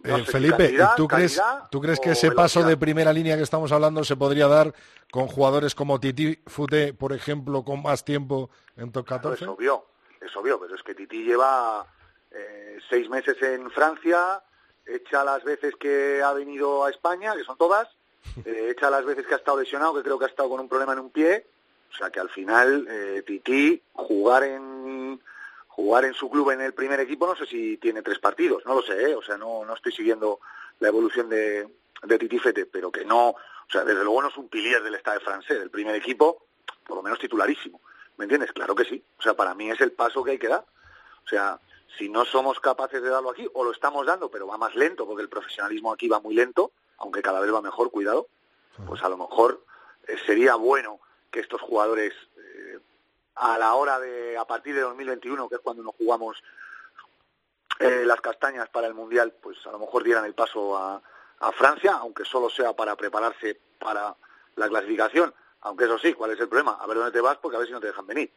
[0.04, 3.38] No eh, si Felipe, ¿tú crees, calidad ¿tú crees que ese paso de primera línea
[3.38, 4.74] que estamos hablando se podría dar
[5.12, 9.44] con jugadores como Titi Fute, por ejemplo, con más tiempo en top Claro, 14?
[9.46, 9.86] es obvio,
[10.22, 11.86] es obvio, pero es que Titi lleva
[12.32, 14.44] eh, seis meses en Francia,
[14.86, 17.88] echa las veces que ha venido a España, que son todas,
[18.46, 20.70] eh, echa las veces que ha estado lesionado, que creo que ha estado con un
[20.70, 21.48] problema en un pie,
[21.92, 25.20] o sea que al final eh, Titi jugar en
[25.76, 28.76] jugar en su club en el primer equipo, no sé si tiene tres partidos, no
[28.76, 29.16] lo sé, ¿eh?
[29.16, 30.40] o sea, no, no estoy siguiendo
[30.80, 31.68] la evolución de,
[32.02, 34.96] de Titi Fete, pero que no, o sea, desde luego no es un pilier del
[34.96, 36.46] Stade francés, del primer equipo,
[36.88, 37.82] por lo menos titularísimo.
[38.16, 38.54] ¿Me entiendes?
[38.54, 39.04] Claro que sí.
[39.20, 40.64] O sea, para mí es el paso que hay que dar.
[41.26, 41.60] O sea,
[41.98, 45.06] si no somos capaces de darlo aquí, o lo estamos dando, pero va más lento,
[45.06, 48.28] porque el profesionalismo aquí va muy lento, aunque cada vez va mejor, cuidado,
[48.88, 49.62] pues a lo mejor
[50.08, 51.00] eh, sería bueno
[51.32, 52.14] que estos jugadores,
[53.36, 56.42] a la hora de, a partir de 2021, que es cuando nos jugamos
[57.80, 61.02] eh, las castañas para el Mundial, pues a lo mejor dieran el paso a,
[61.40, 64.16] a Francia, aunque solo sea para prepararse para
[64.56, 65.34] la clasificación.
[65.62, 66.78] Aunque eso sí, ¿cuál es el problema?
[66.80, 68.32] A ver dónde te vas, porque a ver si no te dejan venir.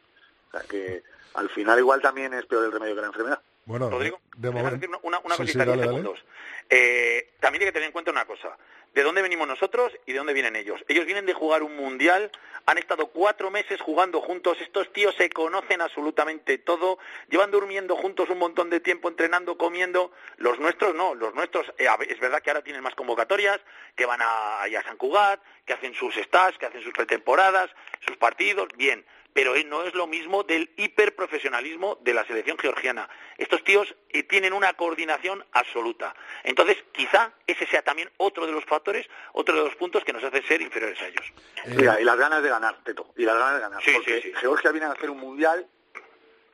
[0.49, 1.03] O sea que
[1.35, 3.41] al final igual también es peor el remedio que la enfermedad.
[3.67, 4.81] Bueno, Rodrigo, de déjame momento.
[4.81, 5.87] decir una, una Sí, sí, cosita, dale, dale.
[5.99, 6.25] segundos.
[6.71, 8.57] Eh, también hay que tener en cuenta una cosa.
[8.95, 10.83] ¿De dónde venimos nosotros y de dónde vienen ellos?
[10.89, 12.31] Ellos vienen de jugar un mundial,
[12.67, 16.99] han estado cuatro meses jugando juntos, estos tíos se conocen absolutamente todo,
[17.29, 20.13] llevan durmiendo juntos un montón de tiempo, entrenando, comiendo.
[20.37, 23.61] Los nuestros no, los nuestros, eh, es verdad que ahora tienen más convocatorias,
[23.95, 27.71] que van a, a San Cugat, que hacen sus stats, que hacen sus pretemporadas,
[28.07, 29.05] sus partidos, bien
[29.39, 33.09] pero no es lo mismo del hiperprofesionalismo de la selección georgiana.
[33.37, 36.13] Estos tíos eh, tienen una coordinación absoluta.
[36.43, 40.25] Entonces, quizá ese sea también otro de los factores, otro de los puntos que nos
[40.25, 41.25] hacen ser inferiores a ellos.
[41.67, 43.81] Eh, Mira, y las ganas de ganar, Teto, y las ganas de ganar.
[43.85, 44.35] Sí, porque sí, sí.
[44.41, 45.69] Georgia viene a hacer un mundial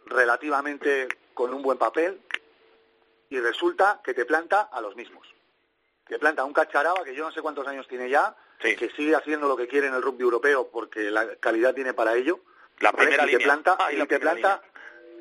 [0.05, 2.21] relativamente con un buen papel
[3.31, 5.27] y resulta que te planta a los mismos.
[6.07, 9.49] Te planta un cacharaba que yo no sé cuántos años tiene ya, que sigue haciendo
[9.49, 12.41] lo que quiere en el rugby europeo porque la calidad tiene para ello.
[12.81, 13.39] La primera y línea.
[13.39, 14.63] te planta, Ah, y y la te planta,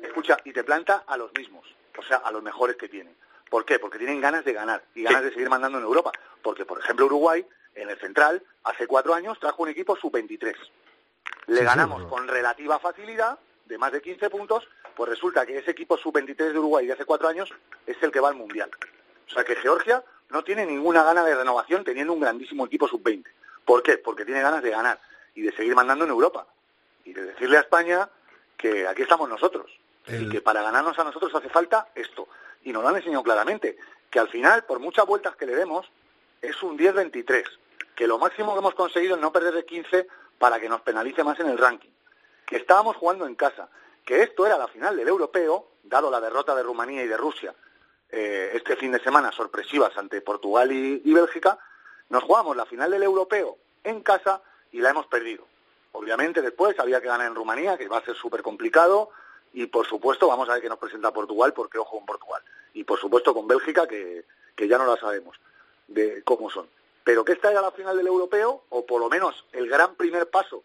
[0.02, 3.14] escucha, y te planta a los mismos, o sea, a los mejores que tiene.
[3.50, 3.78] ¿Por qué?
[3.78, 6.10] Porque tienen ganas de ganar y ganas de seguir mandando en Europa.
[6.42, 10.54] Porque, por ejemplo, Uruguay, en el central, hace cuatro años trajo un equipo sub-23.
[11.46, 15.70] Le Sí, ganamos con relativa facilidad, de más de 15 puntos, pues resulta que ese
[15.70, 17.50] equipo sub-23 de Uruguay de hace cuatro años
[17.86, 18.70] es el que va al Mundial.
[19.28, 23.24] O sea que Georgia no tiene ninguna gana de renovación teniendo un grandísimo equipo sub-20.
[23.64, 23.98] ¿Por qué?
[23.98, 25.00] Porque tiene ganas de ganar
[25.34, 26.46] y de seguir mandando en Europa.
[27.04, 28.08] Y de decirle a España
[28.56, 29.70] que aquí estamos nosotros.
[30.06, 32.28] El- Y que para ganarnos a nosotros hace falta esto.
[32.62, 33.76] Y nos lo han enseñado claramente.
[34.10, 35.90] Que al final, por muchas vueltas que le demos,
[36.40, 37.44] es un 10-23.
[37.94, 40.06] Que lo máximo que hemos conseguido es no perder de 15
[40.38, 41.90] para que nos penalice más en el ranking.
[42.46, 43.68] Que estábamos jugando en casa.
[44.04, 47.54] Que esto era la final del europeo, dado la derrota de Rumanía y de Rusia
[48.10, 51.58] eh, este fin de semana sorpresivas ante Portugal y, y Bélgica,
[52.10, 54.40] nos jugamos la final del europeo en casa
[54.70, 55.46] y la hemos perdido.
[55.98, 59.10] Obviamente después había que ganar en Rumanía, que va a ser súper complicado,
[59.52, 62.42] y por supuesto vamos a ver qué nos presenta Portugal, porque ojo con Portugal.
[62.74, 64.24] Y por supuesto con Bélgica, que,
[64.56, 65.36] que ya no la sabemos
[65.86, 66.68] de cómo son.
[67.04, 70.28] Pero que esta era la final del europeo, o por lo menos el gran primer
[70.28, 70.64] paso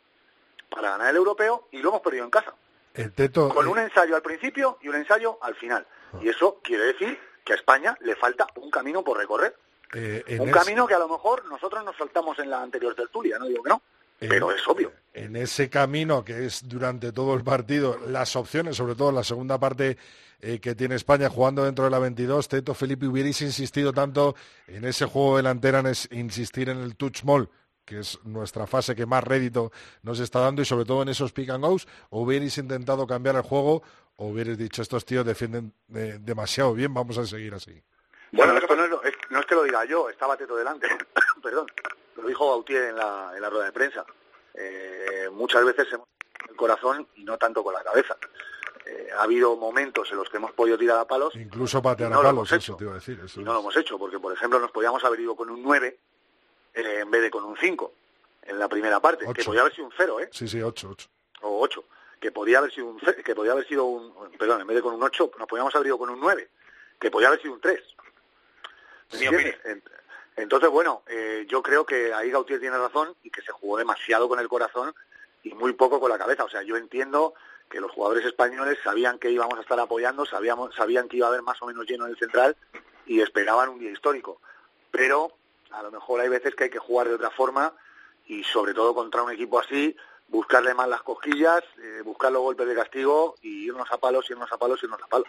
[0.70, 2.54] para ganar el europeo, y lo hemos perdido en casa
[2.96, 5.86] El Teto, con eh, un ensayo al principio y un ensayo al final.
[6.22, 9.56] Y eso quiere decir que a España le falta un camino por recorrer.
[9.94, 13.38] eh, Un ese- camino que a lo mejor nosotros nos saltamos en la anterior tertulia,
[13.38, 13.82] no digo que no,
[14.20, 14.92] pero es obvio.
[15.14, 19.24] En ese camino que es durante todo el partido, las opciones, sobre todo en la
[19.24, 19.98] segunda parte
[20.42, 24.36] eh, que tiene España jugando dentro de la 22, Teto Felipe, hubierais insistido tanto
[24.68, 27.50] en ese juego delantera, en es- insistir en el touch mall,
[27.84, 29.72] que es nuestra fase que más rédito
[30.04, 33.36] nos está dando, y sobre todo en esos pick and goes, o hubierais intentado cambiar
[33.36, 33.82] el juego,
[34.16, 37.82] o hubierais dicho, estos tíos defienden eh, demasiado bien, vamos a seguir así.
[38.32, 40.88] Bueno, esto no es- no es que lo diga yo, estaba Teto delante,
[41.44, 41.66] perdón,
[42.22, 44.06] lo dijo Gautier en la, en la rueda de prensa.
[44.54, 46.08] Eh, muchas veces hemos
[46.48, 48.18] el corazón y no tanto con la cabeza.
[48.86, 52.20] Eh, ha habido momentos en los que hemos podido tirar a palos Incluso patear no
[52.20, 53.20] a lo palos, eso te iba a decir.
[53.24, 55.62] eso y no lo hemos hecho, porque por ejemplo nos podíamos haber ido con un
[55.62, 56.00] 9
[56.74, 57.94] eh, en vez de con un 5
[58.44, 60.30] en la primera parte, que podía haber sido un 0, ¿eh?
[60.32, 61.10] Sí, sí, 8, 8.
[61.42, 61.84] o 8,
[62.20, 64.96] que podía haber sido un que podía haber sido un perdón, en vez de con
[64.96, 66.50] un 8, nos podíamos haber ido con un 9,
[67.00, 67.80] que podía haber sido un 3.
[69.12, 69.84] ¿Me Mi entiendes?
[70.40, 73.78] En- Entonces, bueno, eh, yo creo que ahí Gautier tiene razón y que se jugó
[73.78, 74.94] demasiado con el corazón
[75.44, 76.44] y muy poco con la cabeza.
[76.44, 77.34] O sea, yo entiendo
[77.70, 81.30] que los jugadores españoles sabían que íbamos a estar apoyando, sabíamos, sabían que iba a
[81.30, 82.56] haber más o menos lleno en el central
[83.06, 84.42] y esperaban un día histórico.
[84.92, 85.32] Pero
[85.72, 87.74] a lo mejor hay veces que hay que jugar de otra forma
[88.26, 89.96] y sobre todo contra un equipo así,
[90.28, 94.52] buscarle más las cosquillas, eh, buscar los golpes de castigo y irnos a palos, irnos
[94.52, 95.28] a palos, irnos a palos.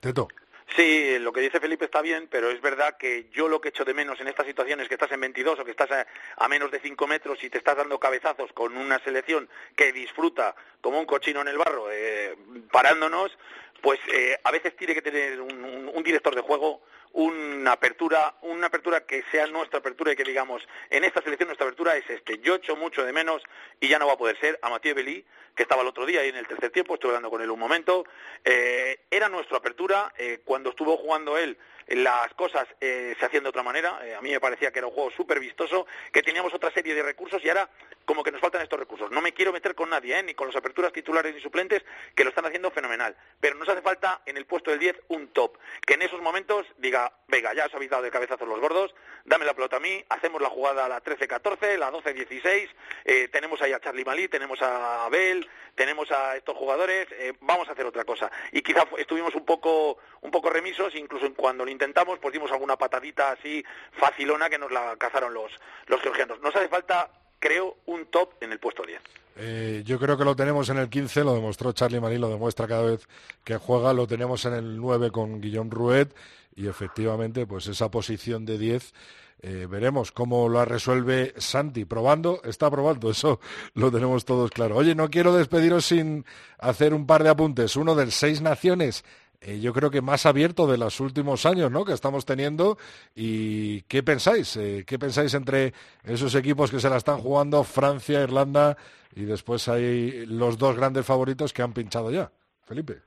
[0.00, 0.28] Teto.
[0.76, 3.84] Sí, lo que dice Felipe está bien, pero es verdad que yo lo que echo
[3.84, 5.88] de menos en estas situaciones que estás en 22 o que estás
[6.36, 10.54] a, menos de 5 metros y te estás dando cabezazos con una selección que disfruta
[10.80, 12.36] como un cochino en el barro, eh,
[12.70, 13.36] parándonos,
[13.80, 18.34] pues eh, a veces tiene que tener un, un- un director de juego una apertura,
[18.42, 22.08] una apertura que sea nuestra apertura y que digamos, en esta selección nuestra apertura es
[22.10, 22.38] este.
[22.40, 23.42] Yo echo mucho de menos
[23.80, 25.24] y ya no va a poder ser a Mathieu Belí,
[25.56, 27.58] que estaba el otro día ahí en el tercer tiempo, estuve hablando con él un
[27.58, 28.04] momento.
[28.44, 31.56] Eh, era nuestra apertura, eh, cuando estuvo jugando él
[31.88, 33.98] las cosas eh, se hacían de otra manera.
[34.04, 36.94] Eh, a mí me parecía que era un juego súper vistoso, que teníamos otra serie
[36.94, 37.68] de recursos y ahora
[38.04, 39.10] como que nos faltan estos recursos.
[39.10, 40.22] No me quiero meter con nadie, ¿eh?
[40.22, 43.16] ni con las aperturas titulares ni suplentes, que lo están haciendo fenomenal.
[43.40, 46.66] Pero nos hace falta en el puesto del 10 un top, que en esos momentos
[46.78, 50.02] diga, venga, ya os habéis dado de cabezazos los gordos, dame la pelota a mí,
[50.08, 52.70] hacemos la jugada a la 13-14, la 12-16,
[53.04, 57.06] eh, tenemos ahí a Charlie Malí, tenemos a Abel, tenemos a estos jugadores,
[57.40, 58.30] vamos a hacer otra cosa.
[58.50, 63.30] Y quizá estuvimos un poco, un poco remisos, incluso cuando intentamos, pues dimos alguna patadita
[63.30, 65.52] así facilona que nos la cazaron los,
[65.86, 66.40] los georgianos.
[66.40, 69.00] Nos hace falta, creo, un top en el puesto 10.
[69.36, 72.66] Eh, yo creo que lo tenemos en el 15, lo demostró Charlie Marí, lo demuestra
[72.66, 73.08] cada vez
[73.44, 76.08] que juega, lo tenemos en el 9 con Guillaume Rouet
[76.56, 78.92] y efectivamente pues esa posición de 10
[79.40, 81.84] eh, veremos cómo lo resuelve Santi.
[81.84, 83.38] Probando, está probando, eso
[83.74, 84.76] lo tenemos todos claro.
[84.76, 86.24] Oye, no quiero despediros sin
[86.58, 87.76] hacer un par de apuntes.
[87.76, 89.04] Uno del Seis Naciones,
[89.40, 91.84] eh, yo creo que más abierto de los últimos años ¿no?
[91.84, 92.76] que estamos teniendo.
[93.14, 94.56] ¿Y qué pensáis?
[94.56, 95.74] Eh, ¿Qué pensáis entre
[96.04, 98.76] esos equipos que se la están jugando, Francia, Irlanda,
[99.14, 102.32] y después hay los dos grandes favoritos que han pinchado ya?
[102.66, 103.02] Felipe.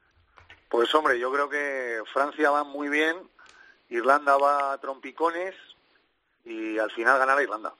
[0.69, 3.17] Pues hombre, yo creo que Francia va muy bien,
[3.89, 5.53] Irlanda va a trompicones
[6.45, 7.73] y al final ganará Irlanda.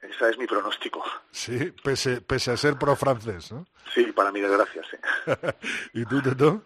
[0.00, 1.04] Ese es mi pronóstico.
[1.30, 3.66] Sí, pese, pese a ser pro francés, ¿no?
[3.94, 4.96] Sí, para mi desgracia, sí.
[5.92, 6.62] ¿Y tú, Teto?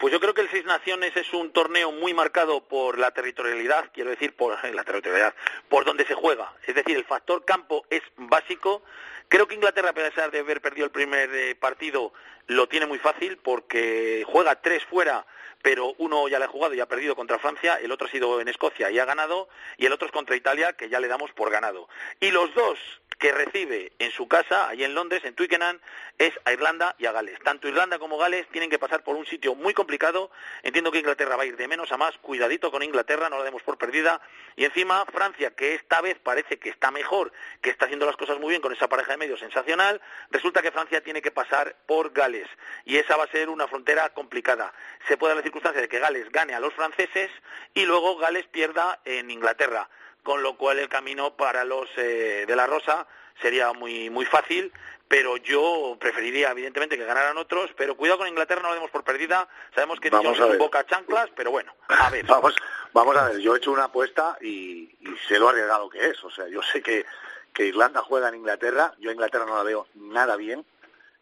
[0.00, 3.90] Pues yo creo que el Seis Naciones es un torneo muy marcado por la territorialidad,
[3.92, 5.34] quiero decir, por la territorialidad,
[5.68, 6.54] por donde se juega.
[6.66, 8.82] Es decir, el factor campo es básico.
[9.28, 12.14] Creo que Inglaterra, a pesar de haber perdido el primer eh, partido,
[12.46, 15.26] lo tiene muy fácil porque juega tres fuera
[15.62, 18.40] pero uno ya le ha jugado y ha perdido contra Francia, el otro ha sido
[18.40, 21.32] en Escocia y ha ganado, y el otro es contra Italia, que ya le damos
[21.32, 21.86] por ganado.
[22.18, 22.78] Y los dos
[23.20, 25.78] que recibe en su casa, allí en Londres, en Twickenham,
[26.16, 27.38] es a Irlanda y a Gales.
[27.44, 30.30] Tanto Irlanda como Gales tienen que pasar por un sitio muy complicado.
[30.62, 32.16] Entiendo que Inglaterra va a ir de menos a más.
[32.16, 34.22] Cuidadito con Inglaterra, no la demos por perdida.
[34.56, 37.30] Y encima Francia, que esta vez parece que está mejor,
[37.60, 40.72] que está haciendo las cosas muy bien con esa pareja de medios sensacional, resulta que
[40.72, 42.48] Francia tiene que pasar por Gales.
[42.86, 44.72] Y esa va a ser una frontera complicada.
[45.08, 47.30] Se puede dar la circunstancia de que Gales gane a los franceses
[47.74, 49.90] y luego Gales pierda en Inglaterra
[50.22, 53.06] con lo cual el camino para los eh, de la Rosa
[53.40, 54.72] sería muy muy fácil,
[55.10, 59.02] pero yo preferiría evidentemente que ganaran otros, pero cuidado con Inglaterra, no lo demos por
[59.02, 62.24] perdida, sabemos que vamos un boca chanclas, pero bueno, a ver.
[62.28, 62.54] Vamos,
[62.92, 64.88] vamos a ver, yo he hecho una apuesta y,
[65.26, 67.04] sé lo arriesgado que es, o sea, yo sé que,
[67.52, 70.64] que Irlanda juega en Inglaterra, yo a Inglaterra no la veo nada bien,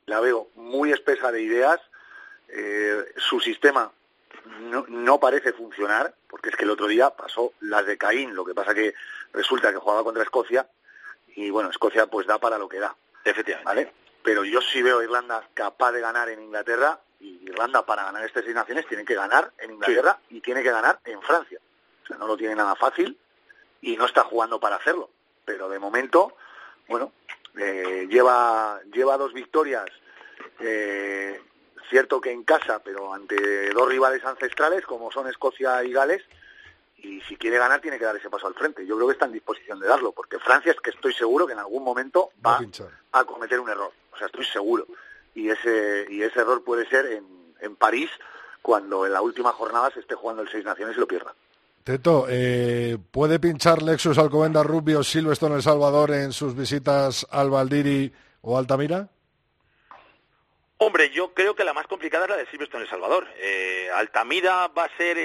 [0.05, 1.81] la veo muy espesa de ideas,
[2.49, 3.91] eh, su sistema
[4.61, 8.44] no, no, parece funcionar, porque es que el otro día pasó las de Caín, lo
[8.44, 8.94] que pasa que
[9.33, 10.68] resulta que jugaba contra Escocia
[11.35, 12.94] y bueno, Escocia pues da para lo que da.
[13.25, 13.68] Efectivamente.
[13.68, 13.92] ¿Vale?
[14.23, 18.25] Pero yo sí veo a Irlanda capaz de ganar en Inglaterra y Irlanda para ganar
[18.25, 21.59] estas seis naciones tiene que ganar en Inglaterra y tiene que ganar en Francia.
[22.05, 23.18] O sea, no lo tiene nada fácil
[23.81, 25.11] y no está jugando para hacerlo.
[25.44, 26.37] Pero de momento,
[26.88, 27.12] bueno,
[27.57, 29.87] eh, lleva, lleva dos victorias
[30.61, 31.40] eh,
[31.88, 36.22] cierto que en casa, pero ante dos rivales ancestrales como son Escocia y Gales,
[36.98, 38.87] y si quiere ganar tiene que dar ese paso al frente.
[38.87, 41.53] Yo creo que está en disposición de darlo, porque Francia es que estoy seguro que
[41.53, 42.61] en algún momento va
[43.12, 44.87] a, cometer un error, o sea, estoy seguro.
[45.35, 47.24] Y ese, y ese error puede ser en,
[47.61, 48.11] en París,
[48.62, 51.35] cuando en la última jornada se esté jugando el Seis Naciones y lo pierda.
[51.85, 57.48] Teto, eh, ¿puede pinchar Lexus Alcobendas Rubio Silvestre en El Salvador en sus visitas al
[57.48, 59.09] Valdiri o Altamira?
[60.81, 63.27] Hombre, yo creo que la más complicada es la de Silvestre en El Salvador.
[63.38, 65.17] Eh, Altamira va a ser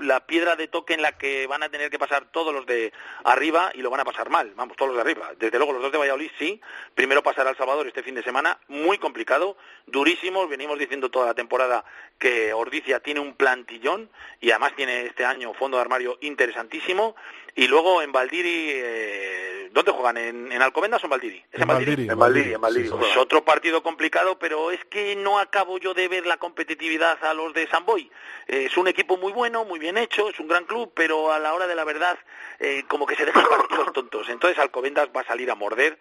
[0.00, 2.92] la piedra de toque en la que van a tener que pasar todos los de
[3.24, 4.52] arriba y lo van a pasar mal.
[4.54, 5.30] Vamos, todos los de arriba.
[5.38, 6.60] Desde luego, los dos de Valladolid sí.
[6.94, 10.46] Primero pasar a El Salvador este fin de semana, muy complicado, durísimo.
[10.46, 11.86] Venimos diciendo toda la temporada
[12.18, 14.10] que Ordicia tiene un plantillón
[14.42, 17.16] y además tiene este año fondo de armario interesantísimo.
[17.58, 20.16] Y luego en Valdiri, eh, ¿dónde juegan?
[20.16, 21.44] ¿En, Alcobendas o en Valdiri?
[21.50, 22.08] ¿Es en, Valdiri?
[22.08, 22.86] En Valdiri, en Valdiri.
[22.86, 27.34] Es otro partido complicado, pero es que no acabo yo de ver la competitividad a
[27.34, 28.08] los de San Boy.
[28.46, 31.40] Eh, es un equipo muy bueno, muy bien hecho, es un gran club, pero a
[31.40, 32.16] la hora de la verdad,
[32.60, 34.28] eh, como que se dejan partidos tontos.
[34.28, 35.98] Entonces Alcobendas va a salir a morder.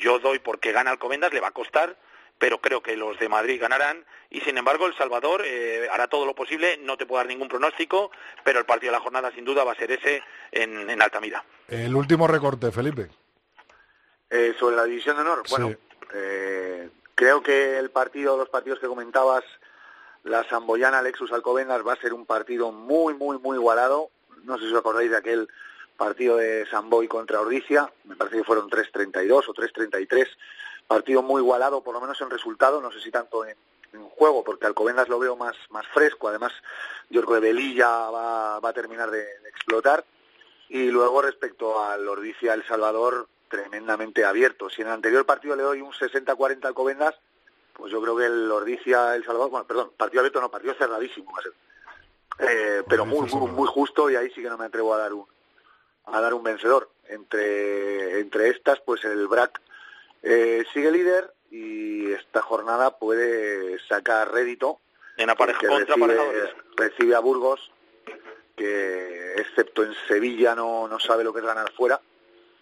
[0.00, 1.96] yo doy porque gana Alcobendas, le va a costar
[2.38, 6.26] pero creo que los de Madrid ganarán y sin embargo El Salvador eh, hará todo
[6.26, 8.10] lo posible, no te puedo dar ningún pronóstico,
[8.44, 10.22] pero el partido de la jornada sin duda va a ser ese
[10.52, 11.44] en, Altamira.
[11.68, 13.08] El último recorte, Felipe.
[14.30, 15.74] Eh, sobre la división de honor, bueno,
[16.14, 19.42] eh, creo que el partido, los partidos que comentabas,
[20.24, 24.10] la Samboyana Lexus Alcobendas va a ser un partido muy, muy, muy igualado.
[24.44, 25.48] No sé si os acordáis de aquel
[25.96, 30.28] partido de Samboy contra Ordicia, me parece que fueron 3-32 o 3-33
[30.88, 33.56] partido muy igualado, por lo menos en resultado, no sé si tanto en,
[34.16, 36.52] juego, porque Alcobendas lo veo más, más fresco, además
[37.08, 40.04] yo creo que Belilla va, va a terminar de, explotar,
[40.68, 44.68] y luego respecto al Ordicia El Salvador, tremendamente abierto.
[44.68, 47.14] Si en el anterior partido le doy un 60-40 Alcobendas,
[47.72, 51.32] pues yo creo que el Ordicia El Salvador, bueno, perdón, partido abierto no, partido cerradísimo
[51.32, 51.52] va a ser.
[52.40, 55.12] Eh, pero muy, muy, muy justo y ahí sí que no me atrevo a dar
[55.12, 55.26] un
[56.06, 59.60] a dar un vencedor entre entre estas pues el BRAC
[60.22, 64.80] eh, sigue líder y esta jornada puede sacar rédito.
[65.16, 67.72] En la pareja contra recibe, recibe a Burgos,
[68.56, 72.00] que excepto en Sevilla no, no sabe lo que es ganar fuera.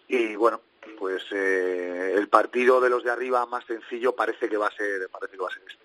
[0.08, 0.60] Y bueno,
[0.98, 5.08] pues eh, el partido de los de arriba más sencillo parece que va a ser,
[5.10, 5.84] parece que va a ser este.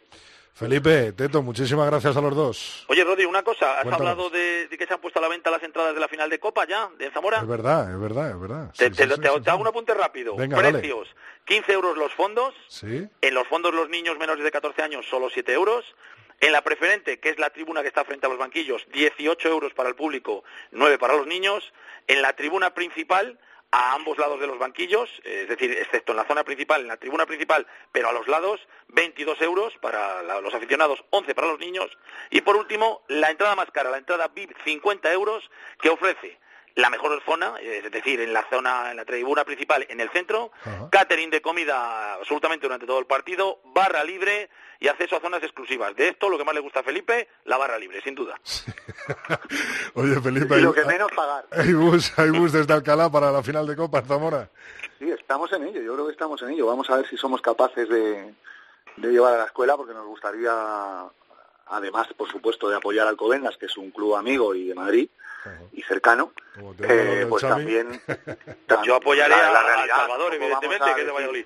[0.53, 2.85] Felipe, Teto, muchísimas gracias a los dos.
[2.87, 5.63] Oye, Rodi, una cosa, has hablado de, que se han puesto a la venta las
[5.63, 7.39] entradas de la final de Copa ya, de Zamora.
[7.39, 8.71] Es verdad, es verdad, es verdad.
[9.41, 10.35] te, hago un apunte rápido.
[10.35, 11.07] Precios,
[11.45, 12.53] 15 euros los fondos.
[12.67, 13.07] Sí.
[13.21, 15.85] En los fondos los niños menores de 14 años solo 7 euros.
[16.41, 19.73] En la preferente, que es la tribuna que está frente a los banquillos, 18 euros
[19.73, 21.71] para el público, 9 para los niños.
[22.07, 23.37] En la tribuna principal,
[23.71, 26.97] a ambos lados de los banquillos, es decir, excepto en la zona principal, en la
[26.97, 28.59] tribuna principal, pero a los lados,
[28.89, 31.97] 22 euros para los aficionados, 11 para los niños.
[32.29, 35.49] Y por último, la entrada más cara, la entrada VIP, 50 euros,
[35.81, 36.37] que ofrece
[36.75, 40.51] la mejor zona, es decir, en la zona, en la tribuna principal, en el centro,
[40.89, 44.49] catering de comida absolutamente durante todo el partido, barra libre
[44.79, 45.95] y acceso a zonas exclusivas.
[45.95, 48.39] De esto, lo que más le gusta a Felipe, la barra libre, sin duda.
[49.93, 51.45] Oye, Felipe, y lo que menos pagar.
[51.51, 54.49] ¿Hay bus, hay bus desde Alcalá para la final de Copa en Zamora?
[54.97, 56.67] Sí, estamos en ello, yo creo que estamos en ello.
[56.67, 58.33] Vamos a ver si somos capaces de,
[58.97, 60.51] de llevar a la escuela, porque nos gustaría,
[61.67, 65.09] además, por supuesto, de apoyar al Covendas, que es un club amigo y de Madrid,
[65.73, 66.33] y cercano,
[66.81, 68.01] eh, pues también,
[68.83, 71.45] Yo apoyaré a, la Salvador, evidentemente, que es de Valladolid.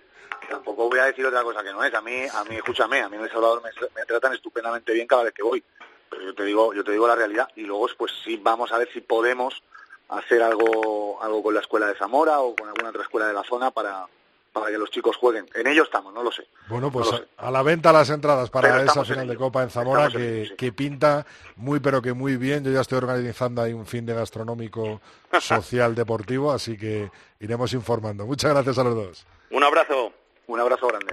[0.50, 1.94] Tampoco voy a decir otra cosa que no es.
[1.94, 5.24] A mí, a mí escúchame, a mí en El Salvador me, tratan estupendamente bien cada
[5.24, 5.64] vez que voy.
[6.10, 7.48] Pero yo te digo, yo te digo la realidad.
[7.56, 9.64] Y luego, pues sí, vamos a ver si podemos
[10.10, 13.44] hacer algo, algo con la escuela de Zamora o con alguna otra escuela de la
[13.44, 14.08] zona para,
[14.56, 15.46] para que los chicos jueguen.
[15.54, 16.48] En ello estamos, no lo sé.
[16.70, 20.54] Bueno, pues a, la venta las entradas para esa final de Copa en Zamora que,
[20.58, 21.26] que, pinta
[21.58, 22.64] muy pero que muy bien.
[22.64, 25.02] Yo ya estoy organizando ahí un fin de gastronómico
[25.42, 28.26] social deportivo, así que iremos informando.
[28.26, 29.28] Muchas gracias a los dos.
[29.52, 30.14] Un abrazo.
[30.48, 31.12] Un abrazo grande.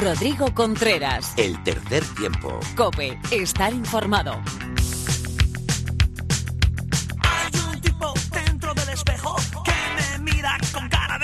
[0.00, 1.34] Rodrigo Contreras.
[1.36, 2.58] El tercer tiempo.
[2.74, 4.40] Cope, estar informado.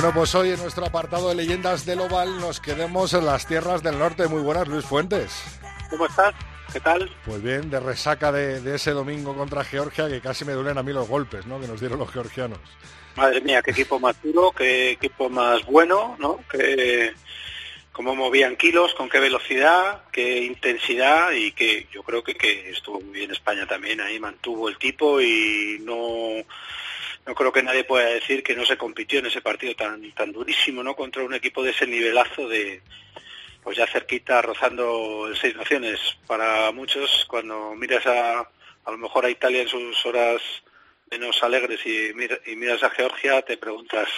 [0.00, 3.82] Bueno, pues hoy en nuestro apartado de leyendas del Oval nos quedemos en las tierras
[3.82, 4.28] del norte.
[4.28, 5.42] Muy buenas, Luis Fuentes.
[5.90, 6.36] ¿Cómo estás?
[6.72, 7.10] ¿Qué tal?
[7.24, 10.84] Pues bien, de resaca de, de, ese domingo contra Georgia, que casi me duelen a
[10.84, 11.60] mí los golpes ¿no?
[11.60, 12.60] que nos dieron los georgianos.
[13.16, 16.44] Madre mía, qué equipo más duro, qué equipo más bueno, ¿no?
[16.48, 17.12] Que
[17.90, 23.00] cómo movían kilos, con qué velocidad, qué intensidad y que yo creo que, que estuvo
[23.00, 26.44] muy bien España también ahí mantuvo el tipo y no
[27.28, 30.32] no creo que nadie pueda decir que no se compitió en ese partido tan tan
[30.32, 30.96] durísimo, ¿no?
[30.96, 32.80] Contra un equipo de ese nivelazo de
[33.62, 39.26] pues ya cerquita rozando el seis naciones para muchos cuando miras a a lo mejor
[39.26, 40.40] a Italia en sus horas
[41.10, 42.12] menos alegres y,
[42.50, 44.08] y miras a Georgia, te preguntas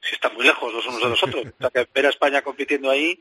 [0.00, 1.44] si están muy lejos los unos de los otros.
[1.58, 3.20] O sea, que ver a España compitiendo ahí,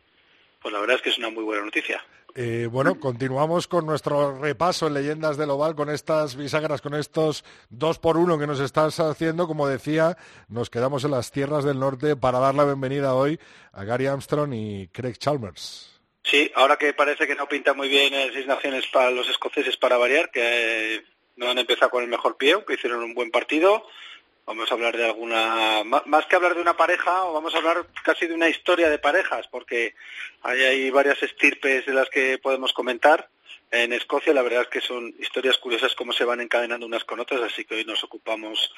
[0.64, 2.04] pues la verdad es que es una muy buena noticia.
[2.36, 7.46] Eh, bueno, continuamos con nuestro repaso en Leyendas del Oval, con estas bisagras, con estos
[7.70, 9.46] dos por uno que nos estás haciendo.
[9.46, 13.40] Como decía, nos quedamos en las tierras del norte para dar la bienvenida hoy
[13.72, 16.02] a Gary Armstrong y Craig Chalmers.
[16.24, 19.78] Sí, ahora que parece que no pinta muy bien el Seis Naciones para los escoceses
[19.78, 21.04] para variar, que
[21.36, 23.86] no han empezado con el mejor pie, que hicieron un buen partido.
[24.46, 28.28] Vamos a hablar de alguna, más que hablar de una pareja, vamos a hablar casi
[28.28, 29.96] de una historia de parejas, porque
[30.42, 33.30] hay, varias estirpes de las que podemos comentar.
[33.72, 37.22] En Escocia la verdad es que son historias curiosas cómo se van encadenando unas con
[37.22, 38.72] otras, así que hoy nos ocupamos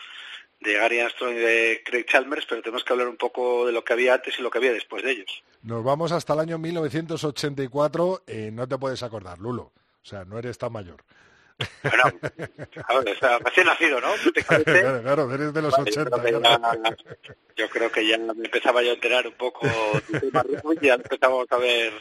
[0.62, 3.84] de Gary Armstrong y de Craig Chalmers, pero tenemos que hablar un poco de lo
[3.84, 5.44] que había antes y lo que había después de ellos.
[5.64, 10.38] Nos vamos hasta el año 1984, eh, no te puedes acordar, Lulo, o sea, no
[10.38, 11.04] eres tan mayor.
[11.84, 12.04] Bueno,
[12.72, 14.10] claro, recién nacido, ¿no?
[14.66, 16.10] Claro, claro, eres de los 80.
[17.56, 19.68] Yo creo, que ya me empezaba yo a enterar un poco
[20.10, 20.44] del tema
[20.82, 21.94] y ya empezamos a ver,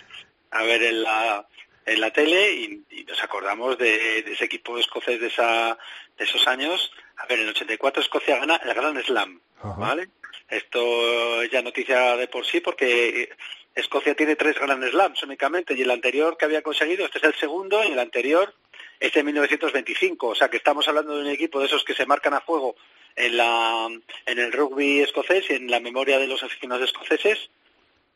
[0.50, 1.46] a ver en la,
[1.86, 5.78] en la tele y, nos acordamos de, ese equipo escocés de, esa,
[6.18, 6.92] de esos años.
[7.16, 9.40] A ver, en el 84 Escocia gana el Gran Slam,
[9.78, 10.09] ¿vale?
[10.48, 13.30] Esto es ya noticia de por sí porque
[13.74, 17.34] Escocia tiene tres Grand Slams únicamente y el anterior que había conseguido, este es el
[17.34, 18.55] segundo y el anterior
[19.01, 22.07] es de 1925, o sea que estamos hablando de un equipo de esos que se
[22.07, 22.76] marcan a fuego
[23.16, 23.88] en, la,
[24.26, 27.51] en el rugby escocés y en la memoria de los aficionados escoceses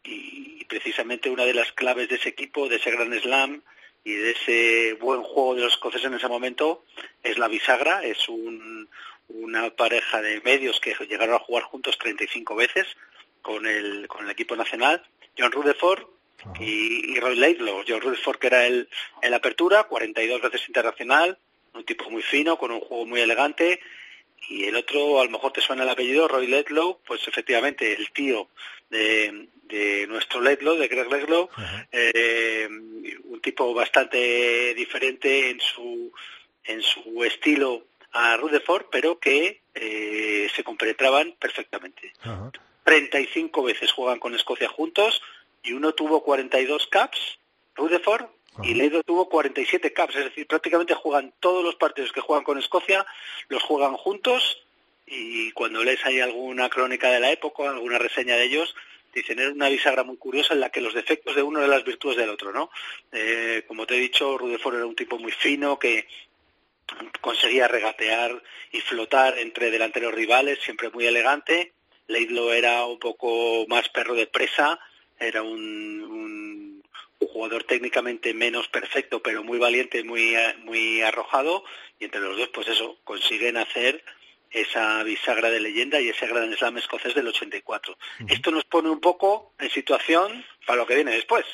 [0.04, 3.62] y precisamente una de las claves de ese equipo, de ese gran slam
[4.04, 6.84] y de ese buen juego de los escoceses en ese momento
[7.22, 8.28] es la bisagra, es
[9.28, 12.86] una pareja de medios que llegaron a jugar juntos 35 veces
[13.42, 15.02] con el, con el equipo nacional,
[15.36, 16.17] John Rutherford
[16.60, 17.84] y, Roy Laidlaw.
[17.86, 18.88] John Rutherford, que era el,
[19.22, 21.38] en la apertura, 42 veces internacional,
[21.74, 23.80] un tipo muy fino, con un juego muy elegante.
[24.48, 28.10] Y el otro, a lo mejor te suena el apellido, Roy Laidlaw, pues efectivamente el
[28.12, 28.48] tío
[28.88, 31.48] de, de nuestro Laidlaw, de Greg Laidlaw,
[31.92, 36.12] eh, un tipo bastante diferente en su,
[36.64, 42.12] en su estilo a Rutherford, pero que eh, se compenetraban perfectamente.
[42.84, 45.20] 35 veces juegan con Escocia juntos,
[45.62, 47.38] y uno tuvo 42 caps,
[47.74, 48.26] Rutherford,
[48.62, 52.58] y Leido tuvo 47 caps, es decir, prácticamente juegan todos los partidos que juegan con
[52.58, 53.06] Escocia,
[53.48, 54.62] los juegan juntos
[55.06, 58.74] y cuando lees ahí alguna crónica de la época, alguna reseña de ellos,
[59.14, 61.84] dicen era una bisagra muy curiosa en la que los defectos de uno eran las
[61.84, 62.70] virtudes del otro, ¿no?
[63.12, 66.06] Eh, como te he dicho, Rudefort era un tipo muy fino que
[67.20, 68.42] conseguía regatear
[68.72, 71.72] y flotar entre delanteros rivales, siempre muy elegante.
[72.06, 74.80] Leidlo era un poco más perro de presa,
[75.18, 76.82] era un, un,
[77.32, 81.62] jugador técnicamente menos perfecto, pero muy valiente, muy, muy arrojado,
[81.98, 84.02] y entre los dos, pues eso, consiguen hacer
[84.50, 87.96] esa bisagra de leyenda y ese Gran Slam escocés del 84.
[88.28, 91.44] Esto nos pone un poco en situación para lo que viene después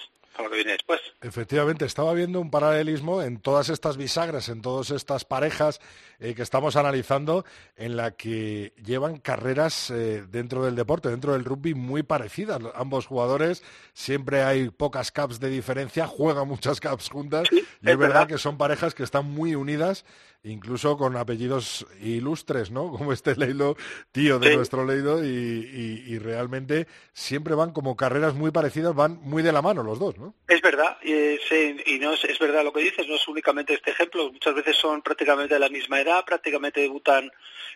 [0.42, 1.00] lo que viene después.
[1.22, 5.80] Efectivamente, estaba viendo un paralelismo en todas estas bisagras, en todas estas parejas
[6.20, 7.44] eh, que estamos analizando,
[7.76, 12.60] en la que llevan carreras eh, dentro del deporte, dentro del rugby, muy parecidas.
[12.74, 13.62] Ambos jugadores,
[13.92, 18.58] siempre hay pocas caps de diferencia, juegan muchas caps juntas, y es, verdad que son
[18.58, 20.04] parejas que están muy unidas
[20.44, 22.90] incluso con apellidos ilustres, ¿no?
[22.96, 23.76] Como este Leilo,
[24.12, 29.52] tío de nuestro Leilo, y, realmente siempre van como carreras muy parecidas, van muy de
[29.52, 30.34] la mano los dos, ¿no?
[30.48, 34.32] Es verdad, y, y no es, verdad lo que dices, no es únicamente este ejemplo,
[34.32, 37.30] muchas veces son prácticamente de la misma edad, prácticamente debutan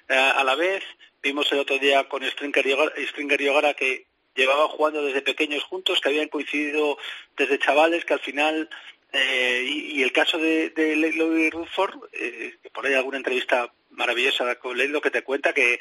[0.09, 0.83] eh, a la vez.
[1.23, 6.09] Vimos el otro día con Stringer y Ogara que llevaban jugando desde pequeños juntos, que
[6.09, 6.97] habían coincidido
[7.37, 8.71] desde chavales, que al final
[9.13, 14.77] eh, y, el caso de, de y Rutherford, eh, por ahí alguna entrevista maravillosa con
[14.77, 15.81] Leilo que te cuenta que,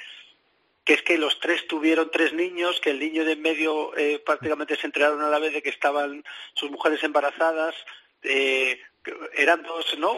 [0.84, 4.20] que es que los tres tuvieron tres niños, que el niño de en medio eh,
[4.26, 6.24] prácticamente se enteraron a la vez de que estaban
[6.54, 7.76] sus mujeres embarazadas,
[8.24, 8.80] eh,
[9.36, 10.16] eran dos, ¿no?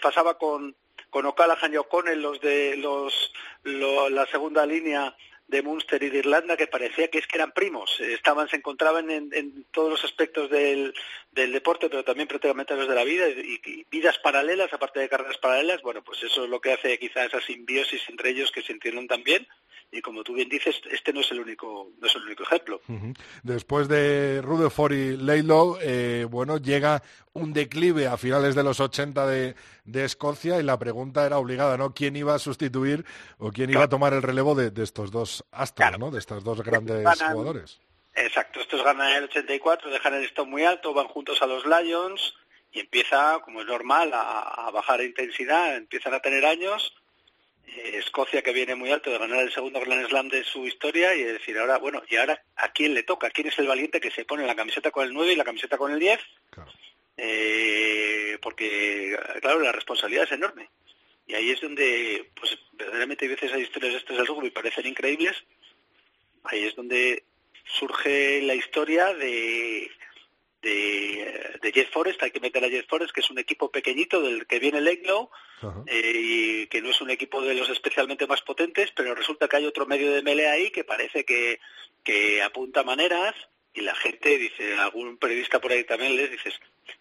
[0.00, 0.76] Pasaba con,
[1.14, 5.14] con O'Callaghan y O'Connell los de los, la segunda línea
[5.46, 9.08] de Munster y de Irlanda que parecía que es que eran primos, estaban, se encontraban
[9.08, 10.92] en, todos los aspectos del,
[11.30, 15.38] del, deporte, pero también prácticamente los de la vida y, vidas paralelas, aparte de carreras
[15.38, 18.72] paralelas, bueno, pues eso es lo que hace quizá esa simbiosis entre ellos que se
[18.72, 19.46] entienden también
[19.94, 22.80] y como tú bien dices, este no es el único, no es el único ejemplo.
[23.44, 27.00] Después de Rutherford y Laylow, eh, bueno, llega
[27.32, 29.54] un declive a finales de los 80 de,
[30.04, 31.94] Escocia y la pregunta era obligada, ¿no?
[31.94, 33.04] ¿Quién iba a sustituir
[33.38, 36.10] o quién iba a tomar el relevo de, estos dos astros, ¿no?
[36.10, 37.80] De estos dos grandes jugadores.
[38.16, 42.34] Exacto, estos ganan el 84, dejan el stop muy alto, van juntos a los Lions
[42.72, 46.92] y empieza, como es normal, a, a bajar intensidad, empiezan a tener años
[47.66, 51.22] Escocia que viene muy alto de ganar el segundo Grand Slam de su historia y
[51.22, 53.30] decir ahora, bueno, ¿y ahora a quién le toca?
[53.30, 55.76] ¿Quién es el valiente que se pone la camiseta con el 9 y la camiseta
[55.76, 56.20] con el 10?
[57.16, 60.68] Eh, porque, claro, la responsabilidad es enorme.
[61.26, 64.86] Y ahí es donde, pues, verdaderamente a veces hay historias de estas del rugby parecen
[64.86, 65.36] increíbles.
[66.44, 67.24] Ahí es donde
[67.66, 69.90] surge la historia de,
[70.64, 74.20] de, de Jet Forest, hay que meter a Jet Forest, que es un equipo pequeñito
[74.20, 74.98] del que viene el eh,
[76.14, 79.66] y que no es un equipo de los especialmente más potentes, pero resulta que hay
[79.66, 81.60] otro medio de melee ahí que parece que,
[82.02, 83.34] que apunta maneras
[83.74, 86.54] y la gente dice, algún periodista por ahí también les dices,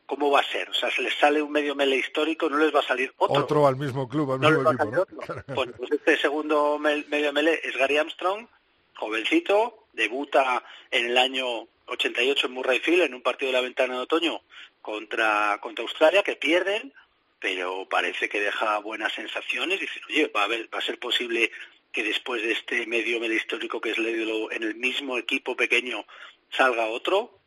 [0.05, 0.69] ¿cómo va a ser?
[0.69, 3.43] O sea, se les sale un medio melee histórico, no les va a salir otro.
[3.43, 5.55] Otro al mismo club, al mismo equipo, ¿no?
[5.55, 8.47] Bueno, pues este segundo medio melee es Gary Armstrong,
[8.95, 14.01] jovencito, debuta en el año 88 en Murrayfield en un partido de la ventana de
[14.01, 14.41] otoño
[14.81, 16.93] contra, contra Australia que pierden,
[17.39, 19.79] pero parece que deja buenas sensaciones.
[19.79, 21.51] Dicen, oye, va a, va a ser posible
[21.91, 26.05] que después de este medio medio histórico que es Ledlow en el mismo equipo pequeño
[26.49, 27.39] salga otro.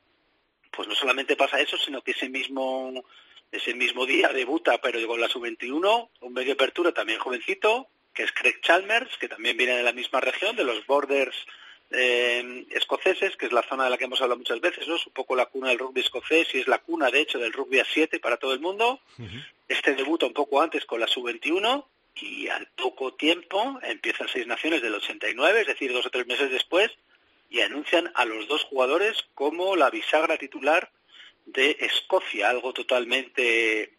[0.71, 3.05] Pues no solamente pasa eso, sino que ese mismo
[3.51, 8.33] ese mismo día debuta, pero con la sub-21, un medio apertura también jovencito, que es
[8.33, 11.47] Craig Chalmers, que también viene de la misma región, de los Borders
[11.91, 14.97] eh, escoceses, que es la zona de la que hemos hablado muchas veces, ¿no?
[14.97, 17.53] Es un poco la cuna del rugby escocés y es la cuna, de hecho, del
[17.53, 19.01] rugby a 7 para todo el mundo.
[19.69, 21.85] Este debuta un poco antes con la sub-21
[22.17, 26.51] y al poco tiempo empiezan seis naciones del 89, es decir, dos o tres meses
[26.51, 26.91] después,
[27.51, 30.91] y anuncian a los dos jugadores como la bisagra titular
[31.45, 33.93] de Escocia, algo totalmente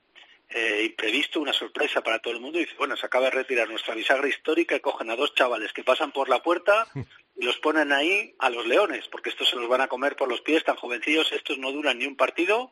[0.49, 2.57] eh, imprevisto, una sorpresa para todo el mundo.
[2.57, 5.71] Y dice, bueno, se acaba de retirar nuestra bisagra histórica y cogen a dos chavales
[5.71, 6.87] que pasan por la puerta
[7.37, 10.27] y los ponen ahí a los leones, porque estos se los van a comer por
[10.27, 12.71] los pies, tan jovencillos, estos no duran ni un partido.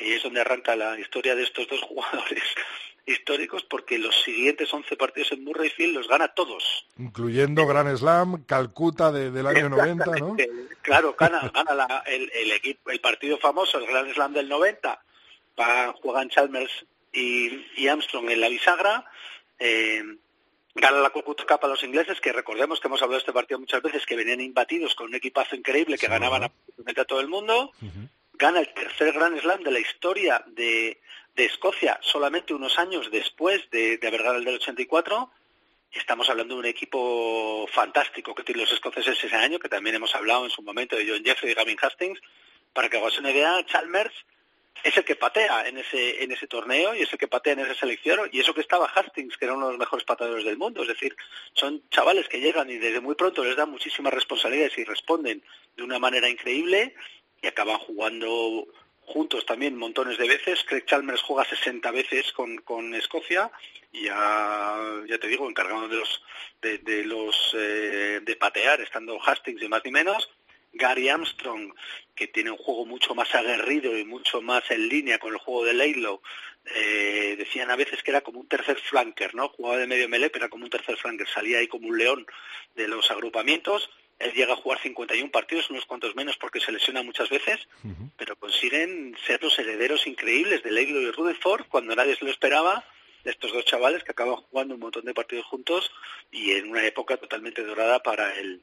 [0.00, 2.42] Y es donde arranca la historia de estos dos jugadores
[3.06, 6.86] históricos, porque los siguientes 11 partidos en Murrayfield los gana todos.
[6.98, 10.36] Incluyendo Gran Slam, Calcuta del año 90, ¿no?
[10.82, 15.00] Claro, gana, gana el, el, equipo, el partido famoso, el Gran Slam del 90,
[16.02, 19.04] juegan Chalmers y, Armstrong en la bisagra.
[19.58, 20.02] Eh,
[20.76, 23.82] gana la Cup a los ingleses, que recordemos que hemos hablado de este partido muchas
[23.82, 27.72] veces, que venían imbatidos con un equipazo increíble que ganaban absolutamente a todo el mundo.
[28.34, 31.00] gana el tercer Grand Slam de la historia de,
[31.36, 35.30] Escocia solamente unos años después de, de haber ganado el del 84
[35.92, 40.14] Estamos hablando de un equipo fantástico que tienen los escoceses ese año, que también hemos
[40.14, 42.20] hablado en su momento de John Jeffrey y Gavin Hastings.
[42.72, 44.12] Para que hagas una idea, Chalmers
[44.82, 47.60] es el que patea en ese, en ese torneo y es el que patea en
[47.60, 48.28] esa selección.
[48.32, 50.82] Y eso que estaba Hastings, que era uno de los mejores pateadores del mundo.
[50.82, 51.16] Es decir,
[51.52, 55.42] son chavales que llegan y desde muy pronto les dan muchísimas responsabilidades y responden
[55.76, 56.94] de una manera increíble
[57.42, 58.66] y acaban jugando
[59.06, 60.64] juntos también montones de veces.
[60.64, 63.50] Craig Chalmers juega 60 veces con, con Escocia
[63.92, 64.74] y ya,
[65.08, 66.22] ya te digo, encargado de los
[66.60, 70.28] de, los eh, de patear, estando Hastings y más ni menos.
[70.76, 71.72] Gary Armstrong,
[72.14, 75.64] que tiene un juego mucho más aguerrido y mucho más en línea con el juego
[75.64, 76.20] de Laylow,
[76.74, 79.48] eh, decían a veces que era como un tercer flanker, ¿no?
[79.50, 82.26] Jugaba de medio melee, pero era como un tercer flanker, salía ahí como un león
[82.74, 83.88] de los agrupamientos.
[84.18, 87.68] Él llega a jugar 51 partidos, unos cuantos menos porque se lesiona muchas veces,
[88.16, 92.84] pero consiguen ser los herederos increíbles de Leiglo y Rutherford cuando nadie se lo esperaba,
[93.24, 95.90] de estos dos chavales que acaban jugando un montón de partidos juntos
[96.30, 98.62] y en una época totalmente dorada para el,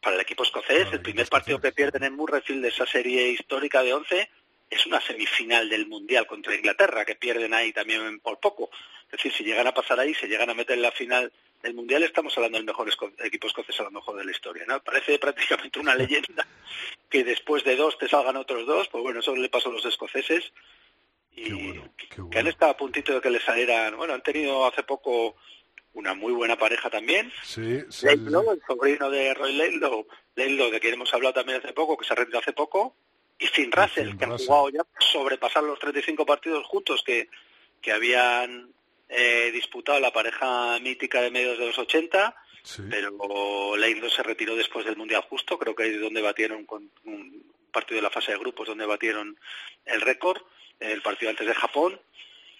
[0.00, 0.88] para el equipo escocés.
[0.92, 4.30] el primer partido que pierden en Murrayfield de esa serie histórica de 11
[4.70, 8.70] es una semifinal del Mundial contra Inglaterra, que pierden ahí también por poco.
[9.06, 11.32] Es decir, si llegan a pasar ahí, se llegan a meter en la final
[11.62, 12.88] el Mundial estamos hablando del mejor
[13.22, 14.82] equipo escocés a lo mejor de la historia, ¿no?
[14.82, 16.46] Parece prácticamente una leyenda
[17.08, 19.84] que después de dos te salgan otros dos, pues bueno, eso le pasó a los
[19.84, 20.52] escoceses
[21.32, 21.74] y
[22.30, 25.36] que han estado a puntito de que les salieran, bueno, han tenido hace poco
[25.94, 27.32] una muy buena pareja también.
[27.42, 28.06] Sí, sí.
[28.06, 28.30] el
[28.66, 32.16] sobrino de Roy Laidlaw, Laidlaw, de quien hemos hablado también hace poco, que se ha
[32.16, 32.94] rendido hace poco,
[33.38, 37.28] y Finn Russell, que han jugado ya sobrepasar los 35 partidos juntos que,
[37.80, 38.72] que habían
[39.08, 42.34] eh, disputado la pareja mítica de medios de los 80,
[42.90, 47.50] pero Leindo se retiró después del Mundial justo, creo que es donde batieron con un
[47.72, 49.38] partido de la fase de grupos donde batieron
[49.86, 50.42] el récord,
[50.78, 52.00] el partido antes de Japón,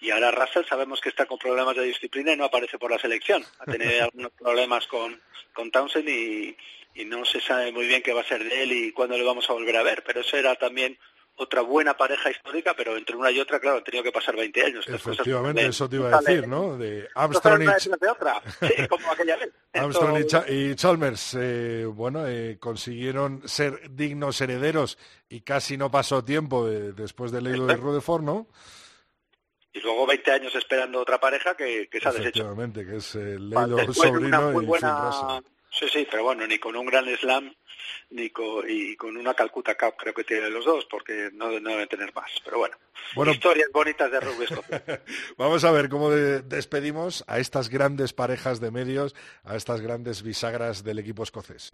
[0.01, 2.98] y ahora Russell sabemos que está con problemas de disciplina y no aparece por la
[2.98, 3.44] selección.
[3.59, 5.20] Ha tenido algunos problemas con,
[5.53, 6.57] con Townsend y,
[6.94, 9.24] y no se sabe muy bien qué va a ser de él y cuándo le
[9.24, 10.98] vamos a volver a ver, pero eso era también
[11.36, 14.62] otra buena pareja histórica, pero entre una y otra, claro, han tenido que pasar 20
[14.62, 14.86] años.
[14.86, 16.76] Efectivamente, eso te iba a decir, ¿no?
[16.76, 17.62] De Armstrong
[20.48, 20.74] y...
[20.74, 24.98] Chalmers, eh, bueno, eh, consiguieron ser dignos herederos
[25.28, 28.46] y casi no pasó tiempo después del Leido de Rutherford, ¿no?
[29.72, 32.40] Y luego 20 años esperando otra pareja que, se ha deshecho.
[32.40, 33.52] Efectivamente, que es el
[33.92, 35.42] sobrino y buena...
[35.72, 37.54] Sí, sí, pero bueno, ni con un gran slam
[38.10, 41.88] ni con, y con una Calcuta Cup creo que tienen los dos, porque no, deben
[41.88, 42.30] tener más.
[42.44, 42.76] Pero bueno,
[43.32, 44.46] historias bonitas de rugby
[45.36, 49.14] Vamos a ver cómo despedimos a estas grandes parejas de medios,
[49.44, 51.70] a estas grandes bisagras del equipo escocés.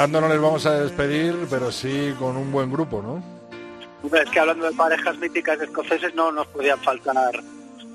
[0.00, 3.22] Llorando no les vamos a despedir, pero sí con un buen grupo, ¿no?
[4.16, 7.42] Es que hablando de parejas míticas escoceses no nos podían faltar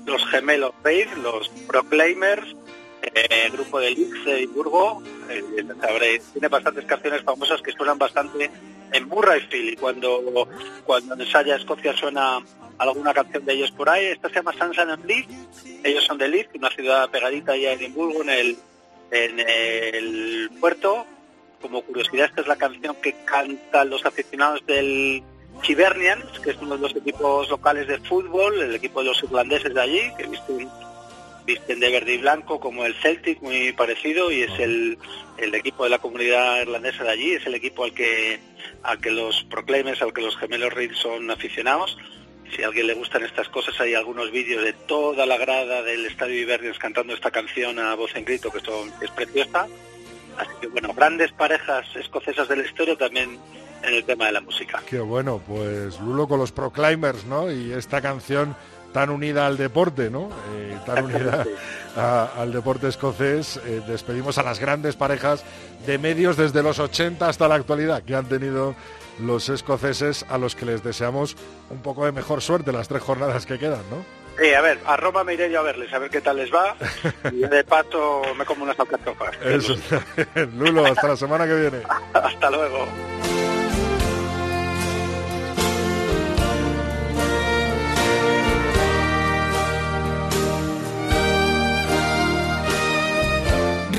[0.04, 2.54] los gemelos Reid, los Proclaimers,
[3.02, 8.52] eh, el grupo de Leeds de Edimburgo, eh, tiene bastantes canciones famosas que suenan bastante
[8.92, 10.48] en Murrayfield y cuando,
[10.84, 12.38] cuando en Ensaya Escocia suena
[12.78, 15.34] alguna canción de ellos por ahí, esta se llama Sunshine and Leeds,
[15.82, 18.56] ellos son de Leeds, una ciudad pegadita allá Edimburgo, en el
[19.10, 21.06] en el puerto.
[21.60, 25.22] Como curiosidad, esta es la canción que cantan los aficionados del
[25.62, 29.74] Chivernians, que es uno de los equipos locales de fútbol, el equipo de los irlandeses
[29.74, 30.26] de allí, que
[31.46, 34.98] visten, de verde y blanco como el Celtic, muy parecido, y es el,
[35.38, 38.38] el equipo de la comunidad irlandesa de allí, es el equipo al que,
[38.82, 41.96] al que los Proclaimers, al que los gemelos Reid son aficionados
[42.54, 46.06] si a alguien le gustan estas cosas, hay algunos vídeos de toda la grada del
[46.06, 49.66] Estadio Ibernians cantando esta canción a voz en grito, que es preciosa.
[50.38, 53.38] Así que bueno, grandes parejas escocesas de la historia también
[53.82, 54.82] en el tema de la música.
[54.88, 57.50] Qué bueno, pues Lulo con los Proclaimers, ¿no?
[57.50, 58.56] Y esta canción
[58.92, 60.30] tan unida al deporte, ¿no?
[60.54, 61.46] Eh, tan unida
[62.40, 63.60] al deporte escocés.
[63.66, 65.44] Eh, despedimos a las grandes parejas
[65.86, 68.74] de medios desde los 80 hasta la actualidad que han tenido
[69.20, 71.36] los escoceses a los que les deseamos
[71.70, 74.25] un poco de mejor suerte las tres jornadas que quedan, ¿no?
[74.38, 76.52] Sí, a ver, a Roma me iré yo a verles, a ver qué tal les
[76.52, 76.76] va.
[77.32, 79.34] Y de pato me como unas alcachofas.
[79.42, 79.76] Eso.
[80.56, 81.78] Lulo, hasta la semana que viene.
[82.12, 82.86] hasta luego.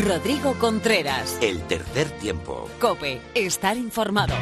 [0.07, 1.38] Rodrigo Contreras.
[1.41, 2.69] El tercer tiempo.
[2.79, 4.35] Cope, estar informado.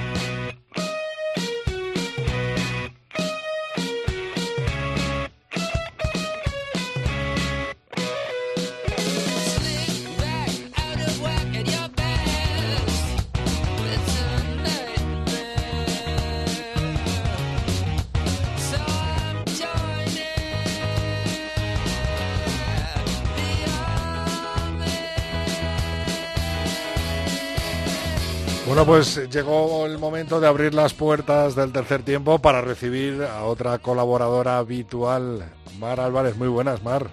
[28.85, 33.43] Bueno, pues llegó el momento de abrir las puertas del tercer tiempo para recibir a
[33.43, 35.43] otra colaboradora habitual,
[35.79, 36.35] Mar Álvarez.
[36.35, 37.09] Muy buenas, Mar.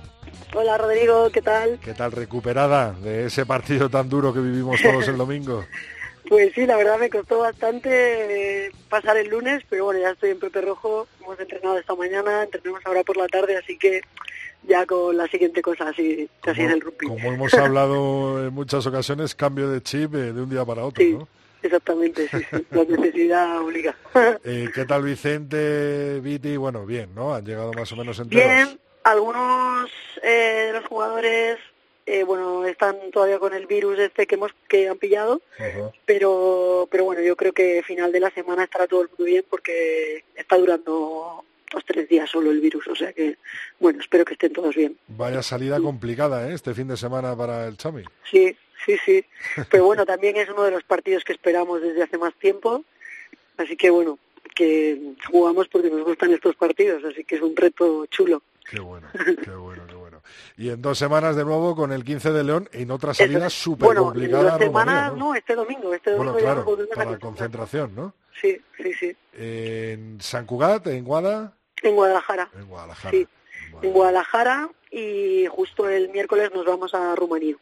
[0.54, 1.78] Hola, Rodrigo, ¿qué tal?
[1.82, 5.64] ¿Qué tal recuperada de ese partido tan duro que vivimos todos el domingo?
[6.28, 10.30] Pues sí, la verdad me costó bastante eh, pasar el lunes, pero bueno, ya estoy
[10.30, 14.00] en Pepe Rojo, hemos entrenado esta mañana, entrenamos ahora por la tarde, así que
[14.66, 17.08] ya con la siguiente cosa así, así es el rugby.
[17.08, 21.04] Como hemos hablado en muchas ocasiones, cambio de chip eh, de un día para otro,
[21.04, 21.28] ¿no?
[21.62, 22.66] Exactamente, sí, sí.
[22.70, 23.96] la necesidad obliga.
[24.44, 26.56] Eh, ¿Qué tal Vicente, Viti?
[26.56, 27.34] Bueno, bien, ¿no?
[27.34, 28.44] Han llegado más o menos enteros.
[28.44, 29.90] Bien, algunos
[30.22, 31.58] eh, de los jugadores,
[32.06, 35.40] eh, bueno, están todavía con el virus este que hemos que han pillado,
[36.04, 39.44] pero pero bueno, yo creo que final de la semana estará todo el mundo bien
[39.48, 43.36] porque está durando dos tres días solo el virus, o sea que
[43.80, 44.96] bueno, espero que estén todos bien.
[45.08, 46.54] Vaya salida complicada, ¿eh?
[46.54, 48.04] Este fin de semana para el Chami.
[48.30, 49.24] Sí, Sí, sí,
[49.70, 52.84] pero bueno, también es uno de los partidos que esperamos desde hace más tiempo,
[53.56, 54.18] así que bueno,
[54.54, 58.42] que jugamos porque nos gustan estos partidos, así que es un reto chulo.
[58.68, 59.08] Qué bueno,
[59.44, 60.22] qué bueno, qué bueno.
[60.56, 63.86] Y en dos semanas de nuevo con el 15 de León en otra salida súper
[63.86, 64.52] bueno, complicada.
[64.52, 65.34] Dos semanas, ¿no?
[65.34, 68.14] este domingo, este domingo bueno, claro, para la concentración, ¿no?
[68.40, 69.16] Sí, sí, sí.
[69.34, 71.52] En San Cugat, en Guada.
[71.82, 72.50] En Guadalajara.
[72.54, 73.10] En Guadalajara.
[73.10, 73.28] Sí,
[73.82, 77.56] en Guadalajara y justo el miércoles nos vamos a Rumanía.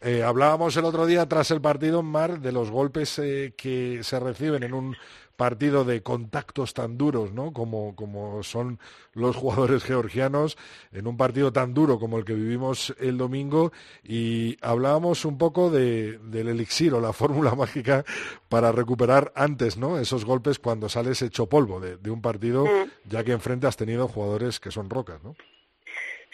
[0.00, 4.00] Eh, hablábamos el otro día tras el partido en Mar de los golpes eh, que
[4.02, 4.96] se reciben en un
[5.36, 7.52] partido de contactos tan duros, ¿no?
[7.52, 8.78] Como, como son
[9.12, 10.56] los jugadores georgianos
[10.92, 13.70] en un partido tan duro como el que vivimos el domingo
[14.02, 18.02] y hablábamos un poco de, del elixir o la fórmula mágica
[18.48, 19.98] para recuperar antes, ¿no?
[19.98, 23.08] Esos golpes cuando sales hecho polvo de, de un partido, Mm.
[23.10, 25.34] ya que enfrente has tenido jugadores que son rocas, ¿no?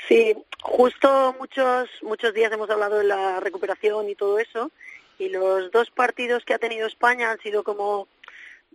[0.09, 4.71] Sí, justo muchos muchos días hemos hablado de la recuperación y todo eso,
[5.19, 8.09] y los dos partidos que ha tenido España han sido como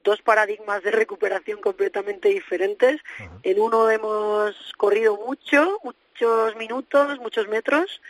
[0.04, 3.02] dos paradigmas de recuperación completamente diferentes.
[3.44, 8.02] En uno hemos corrido mucho, muchos minutos, muchos metros,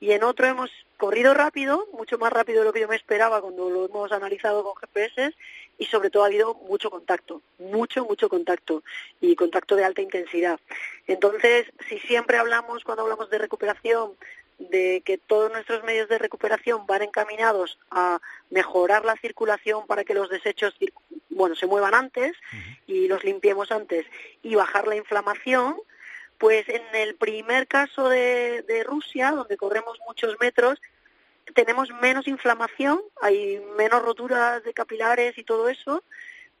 [0.00, 3.40] y en otro hemos corrido rápido, mucho más rápido de lo que yo me esperaba
[3.40, 5.34] cuando lo hemos analizado con GPS,
[5.82, 8.84] y sobre todo ha habido mucho contacto, mucho, mucho contacto,
[9.20, 10.60] y contacto de alta intensidad.
[11.08, 14.12] Entonces, si siempre hablamos, cuando hablamos de recuperación,
[14.60, 18.20] de que todos nuestros medios de recuperación van encaminados a
[18.50, 20.72] mejorar la circulación para que los desechos
[21.30, 22.36] bueno se muevan antes
[22.86, 24.06] y los limpiemos antes
[24.40, 25.80] y bajar la inflamación
[26.38, 30.78] pues en el primer caso de, de Rusia donde corremos muchos metros
[31.54, 36.02] tenemos menos inflamación hay menos roturas de capilares y todo eso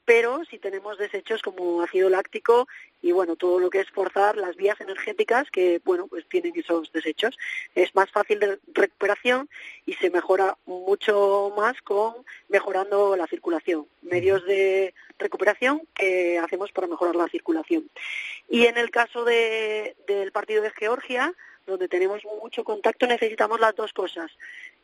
[0.04, 2.66] pero si tenemos desechos como ácido láctico
[3.00, 6.92] y bueno todo lo que es forzar las vías energéticas que bueno pues tienen esos
[6.92, 7.38] desechos.
[7.74, 9.48] Es más fácil de recuperación
[9.86, 12.14] y se mejora mucho más con
[12.48, 13.86] mejorando la circulación.
[14.02, 17.88] Medios de recuperación que hacemos para mejorar la circulación.
[18.48, 21.32] Y en el caso de, del partido de Georgia
[21.66, 24.32] donde tenemos mucho contacto necesitamos las dos cosas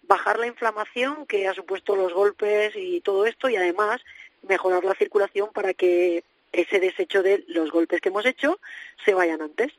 [0.09, 4.01] bajar la inflamación que ha supuesto los golpes y todo esto y además
[4.43, 8.59] mejorar la circulación para que ese desecho de los golpes que hemos hecho
[9.05, 9.73] se vayan antes.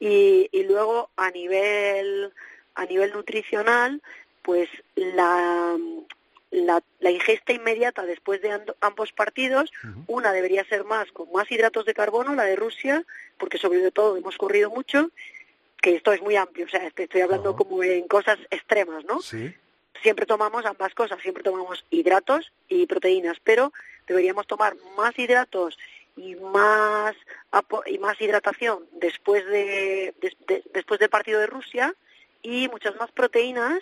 [0.00, 2.32] Y, y luego a nivel
[2.74, 4.00] a nivel nutricional,
[4.42, 5.76] pues la,
[6.52, 9.72] la, la ingesta inmediata después de ambos partidos,
[10.06, 13.04] una debería ser más con más hidratos de carbono, la de Rusia,
[13.36, 15.10] porque sobre todo hemos corrido mucho,
[15.82, 19.20] que esto es muy amplio, o sea, estoy hablando como en cosas extremas, ¿no?
[19.20, 19.52] Sí.
[20.02, 23.72] Siempre tomamos ambas cosas, siempre tomamos hidratos y proteínas, pero
[24.06, 25.78] deberíamos tomar más hidratos
[26.16, 27.14] y más
[27.86, 30.14] y más hidratación después de,
[30.72, 31.94] después del partido de Rusia
[32.42, 33.80] y muchas más proteínas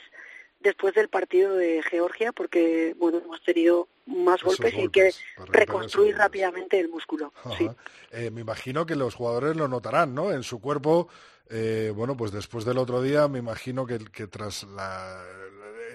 [0.61, 5.15] después del partido de Georgia porque bueno hemos tenido más golpes, y hay que
[5.47, 7.33] reconstruir rápidamente el músculo.
[8.13, 10.33] Eh, me imagino que los jugadores lo notarán, ¿no?
[10.33, 11.09] En su cuerpo,
[11.51, 14.65] eh, bueno, pues después del otro día, me imagino que, que tras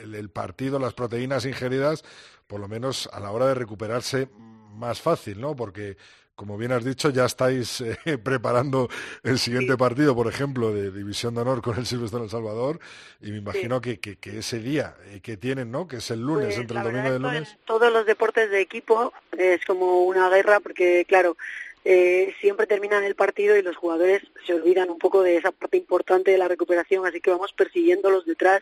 [0.02, 2.04] el, partido, las proteínas ingeridas,
[2.47, 4.30] por lo menos a la hora de recuperarse
[4.74, 5.56] más fácil, ¿no?
[5.56, 5.97] Porque
[6.41, 8.89] como bien has dicho, ya estáis eh, preparando
[9.22, 12.80] el siguiente partido, por ejemplo, de División de Honor con el Silvestre El Salvador,
[13.22, 15.88] y me imagino que, ese día eh, que tienen, ¿no?
[15.88, 17.58] Que es el lunes, pues entre el domingo y el lunes.
[17.66, 21.38] todos los deportes de equipo es como una guerra, porque, claro,
[21.84, 25.77] eh, siempre terminan el partido y los jugadores se olvidan un poco de esa parte
[25.77, 28.61] importante de la recuperación, así que vamos persiguiéndolos detrás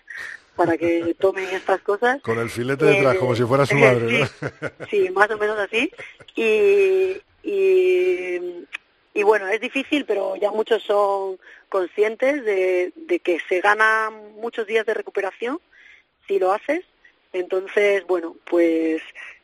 [0.56, 2.22] para que tomen estas cosas.
[2.22, 4.28] Con el filete detrás, como si fuera su madre,
[4.90, 5.92] sí, más o menos así.
[6.36, 14.66] Y, y, bueno, es difícil, pero ya muchos son conscientes de, que se ganan muchos
[14.66, 15.60] días de recuperación
[16.26, 16.86] si lo haces.
[17.34, 19.02] Entonces, bueno, pues,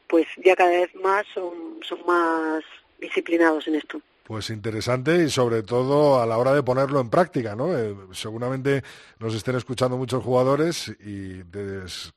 [0.08, 2.64] pues ya cada vez más son, son más
[3.00, 4.02] disciplinados en esto.
[4.26, 7.78] Pues interesante y sobre todo a la hora de ponerlo en práctica, ¿no?
[7.78, 8.84] Eh, seguramente
[9.20, 11.44] nos estén escuchando muchos jugadores y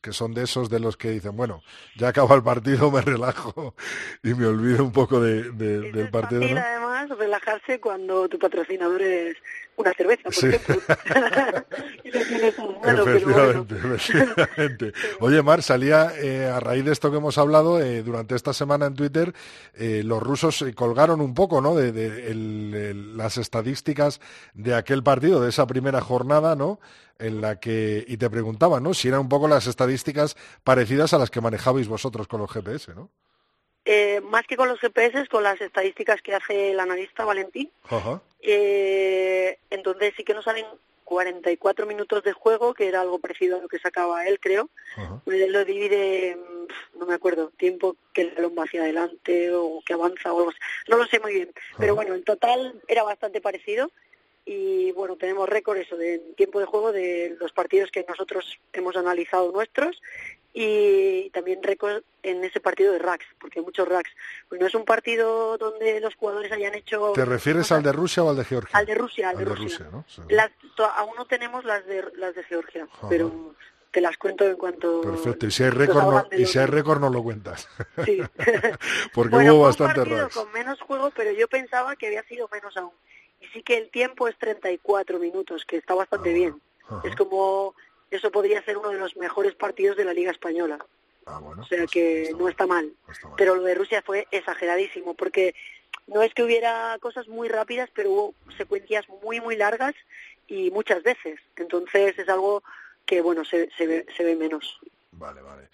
[0.01, 1.63] que son de esos de los que dicen, bueno,
[1.97, 3.75] ya acaba el partido, me relajo
[4.23, 6.41] y me olvido un poco de, del partido.
[6.41, 6.88] ¿no?
[7.07, 9.37] Relajarse cuando tu patrocinador es
[9.77, 10.77] una cerveza, por ejemplo.
[13.15, 18.53] efectivamente, Oye, Mar, salía eh, a raíz de esto que hemos hablado eh, durante esta
[18.53, 19.33] semana en Twitter,
[19.75, 21.75] eh, los rusos colgaron un poco, ¿no?
[21.75, 24.21] De, las estadísticas
[24.55, 26.81] de aquel partido, de esa primera jornada, ¿no?
[27.19, 28.95] En la que y te preguntaban, ¿no?
[28.95, 32.95] Si eran un poco las estadísticas parecidas a las que manejabais vosotros con los GPS,
[32.95, 33.11] ¿no?
[33.85, 37.71] Eh, más que con los GPS, con las estadísticas que hace el analista Valentín.
[38.41, 40.67] Eh, entonces sí que nos salen
[41.09, 44.69] 44 minutos de juego, que era algo parecido a lo que sacaba él, creo.
[45.25, 46.37] Él lo divide,
[46.99, 50.51] no me acuerdo, tiempo que el balón va hacia adelante o que avanza o algo
[50.51, 50.59] así.
[50.87, 51.51] No lo sé muy bien.
[51.79, 53.91] Pero bueno, en total era bastante parecido.
[54.45, 58.97] Y bueno, tenemos récord eso de tiempo de juego de los partidos que nosotros hemos
[58.97, 60.01] analizado nuestros
[60.53, 64.11] y también récord en ese partido de racks, porque hay muchos racks.
[64.49, 67.13] Pues no es un partido donde los jugadores hayan hecho...
[67.15, 68.77] ¿Te refieres al de Rusia o al de Georgia?
[68.77, 69.89] Al de Rusia, al, de, Rusia.
[69.93, 70.05] ¿no?
[70.97, 73.55] aún no tenemos las de, las de Georgia, pero
[73.91, 75.01] te las cuento en cuanto...
[75.03, 77.69] Perfecto, y si hay récord, no, y si hay récord no lo cuentas.
[78.05, 78.21] Sí.
[79.15, 80.35] porque hubo bastante racks.
[80.35, 82.93] con menos juego, pero yo pensaba que había sido menos aún.
[83.41, 86.63] Y sí que el tiempo es 34 minutos, que está bastante ah, bien.
[87.05, 87.75] Es como
[88.11, 90.79] eso podría ser uno de los mejores partidos de la Liga Española.
[91.27, 92.91] Ah, o sea pues que no, está mal.
[93.37, 95.55] Pero lo de Rusia fue exageradísimo, porque
[96.07, 99.95] no es que hubiera cosas muy rápidas, pero hubo secuencias muy, muy largas
[100.47, 101.39] y muchas veces.
[101.57, 102.63] Entonces es algo
[103.05, 104.79] que, bueno, se, se, ve, se ve menos.
[105.13, 105.69] Vale, vale.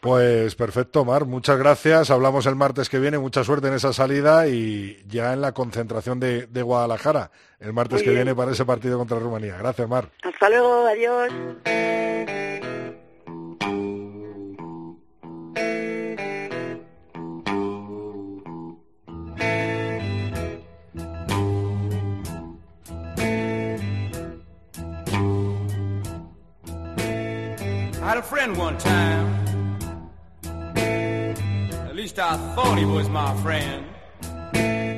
[0.00, 1.26] Pues perfecto, Mar.
[1.26, 2.10] Muchas gracias.
[2.10, 3.18] Hablamos el martes que viene.
[3.18, 8.10] Mucha suerte en esa salida y ya en la concentración de, Guadalajara el martes que
[8.10, 9.58] viene para ese partido contra Rumanía.
[9.58, 10.08] Gracias, Mar.
[10.22, 10.86] Hasta luego.
[10.86, 11.30] Adiós.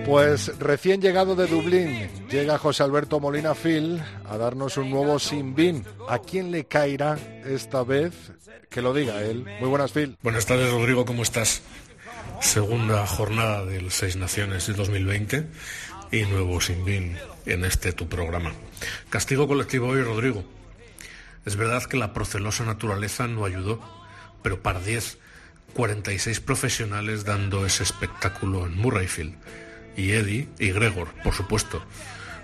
[0.04, 5.54] Pues recién llegado de Dublín, llega José Alberto Molina Phil a darnos un nuevo sin
[5.54, 5.84] bin.
[6.08, 8.12] ¿A quién le caerá esta vez?
[8.68, 9.44] Que lo diga él.
[9.60, 10.16] Muy buenas, Phil.
[10.22, 11.62] Buenas tardes, Rodrigo, ¿cómo estás?
[12.40, 15.46] Segunda jornada del Seis Naciones del 2020
[16.10, 17.16] y nuevo sin bin
[17.46, 18.52] en este tu programa.
[19.10, 20.42] Castigo colectivo hoy, Rodrigo.
[21.44, 23.80] Es verdad que la procelosa naturaleza no ayudó,
[24.42, 25.18] pero 10
[25.72, 29.34] 46 profesionales dando ese espectáculo en Murrayfield.
[29.96, 31.84] Y Eddie y Gregor, por supuesto.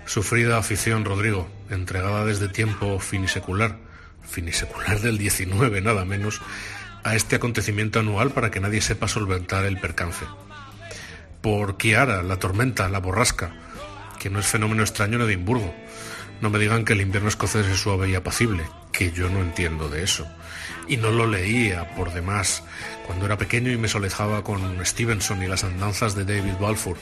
[0.05, 3.77] Sufrida afición Rodrigo, entregada desde tiempo finisecular,
[4.23, 6.41] finisecular del 19 nada menos,
[7.03, 10.25] a este acontecimiento anual para que nadie sepa solventar el percance.
[11.41, 13.51] Por Kiara, la tormenta, la borrasca,
[14.19, 15.73] que no es fenómeno extraño en Edimburgo.
[16.41, 19.89] No me digan que el invierno escocés es suave y apacible, que yo no entiendo
[19.89, 20.27] de eso
[20.89, 22.63] y no lo leía por demás
[23.05, 26.97] cuando era pequeño y me solejaba con Stevenson y las andanzas de David Balfour.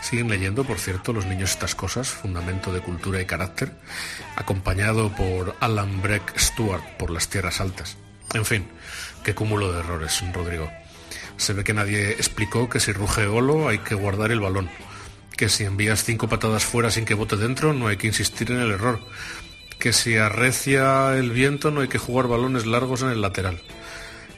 [0.00, 3.72] Siguen leyendo, por cierto, los niños estas cosas, fundamento de cultura y carácter,
[4.36, 7.96] acompañado por Alan Breck Stewart por las tierras altas.
[8.32, 8.68] En fin,
[9.22, 10.70] qué cúmulo de errores, Rodrigo.
[11.36, 14.70] Se ve que nadie explicó que si ruge Olo hay que guardar el balón,
[15.36, 18.60] que si envías cinco patadas fuera sin que bote dentro no hay que insistir en
[18.60, 19.00] el error,
[19.78, 23.60] que si arrecia el viento no hay que jugar balones largos en el lateral.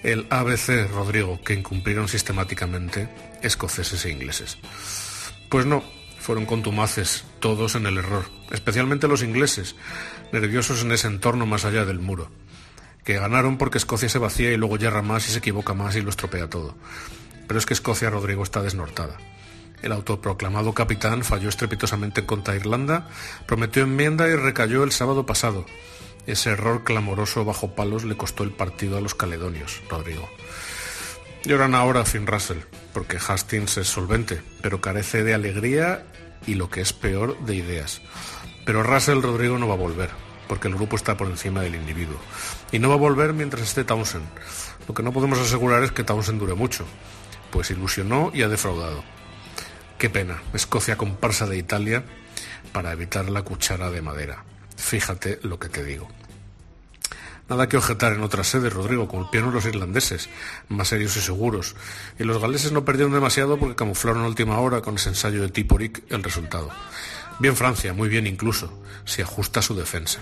[0.02, 3.08] El ABC, Rodrigo, que incumplieron sistemáticamente
[3.42, 4.58] escoceses e ingleses.
[5.48, 5.82] Pues no,
[6.18, 9.76] fueron contumaces, todos en el error, especialmente los ingleses,
[10.32, 12.30] nerviosos en ese entorno más allá del muro
[13.06, 16.02] que ganaron porque Escocia se vacía y luego yerra más y se equivoca más y
[16.02, 16.74] lo estropea todo.
[17.46, 19.16] Pero es que Escocia, Rodrigo, está desnortada.
[19.82, 23.08] El autoproclamado capitán falló estrepitosamente contra Irlanda,
[23.46, 25.66] prometió enmienda y recayó el sábado pasado.
[26.26, 30.28] Ese error clamoroso bajo palos le costó el partido a los caledonios, Rodrigo.
[31.44, 32.58] Lloran ahora a Finn Russell,
[32.92, 36.04] porque Hastings es solvente, pero carece de alegría
[36.46, 38.02] y lo que es peor, de ideas.
[38.64, 42.18] Pero Russell, Rodrigo, no va a volver porque el grupo está por encima del individuo.
[42.72, 44.26] Y no va a volver mientras esté Townsend.
[44.88, 46.84] Lo que no podemos asegurar es que Townsend dure mucho,
[47.50, 49.02] pues ilusionó y ha defraudado.
[49.98, 52.04] Qué pena, Escocia comparsa de Italia
[52.72, 54.44] para evitar la cuchara de madera.
[54.76, 56.06] Fíjate lo que te digo.
[57.48, 60.28] Nada que objetar en otras sedes, Rodrigo, colpieron los irlandeses,
[60.68, 61.76] más serios y seguros,
[62.18, 65.48] y los galeses no perdieron demasiado porque camuflaron a última hora con ese ensayo de
[65.48, 66.70] Tiporic el resultado.
[67.38, 70.20] Bien Francia, muy bien incluso, si ajusta su defensa.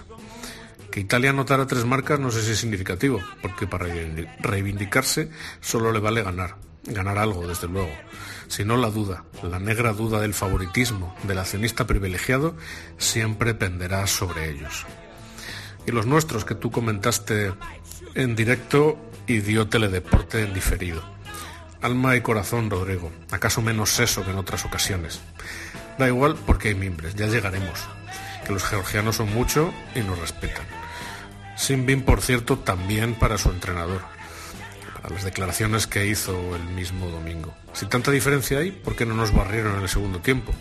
[0.90, 3.86] Que Italia anotara tres marcas no sé si es significativo, porque para
[4.38, 7.92] reivindicarse solo le vale ganar, ganar algo, desde luego.
[8.48, 12.56] Si no la duda, la negra duda del favoritismo del accionista privilegiado
[12.98, 14.86] siempre penderá sobre ellos.
[15.86, 17.52] Y los nuestros que tú comentaste
[18.14, 21.02] en directo y dio teledeporte en diferido.
[21.82, 25.20] Alma y corazón, Rodrigo, acaso menos seso que en otras ocasiones.
[25.98, 27.78] Da igual porque hay mimbres, ya llegaremos.
[28.46, 30.64] Que los georgianos son mucho y nos respetan.
[31.56, 34.02] Sin por cierto, también para su entrenador.
[35.02, 37.54] Para las declaraciones que hizo el mismo domingo.
[37.74, 40.54] Si tanta diferencia hay, ¿por qué no nos barrieron en el segundo tiempo?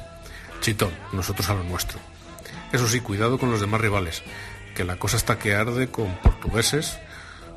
[0.61, 1.99] Chitón, nosotros a lo nuestro.
[2.72, 4.24] Eso sí, cuidado con los demás rivales,
[4.76, 6.97] que la cosa está que arde con portugueses,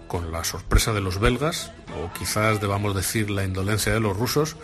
[0.09, 4.57] con la sorpresa de los belgas, o quizás debamos decir la indolencia de los rusos,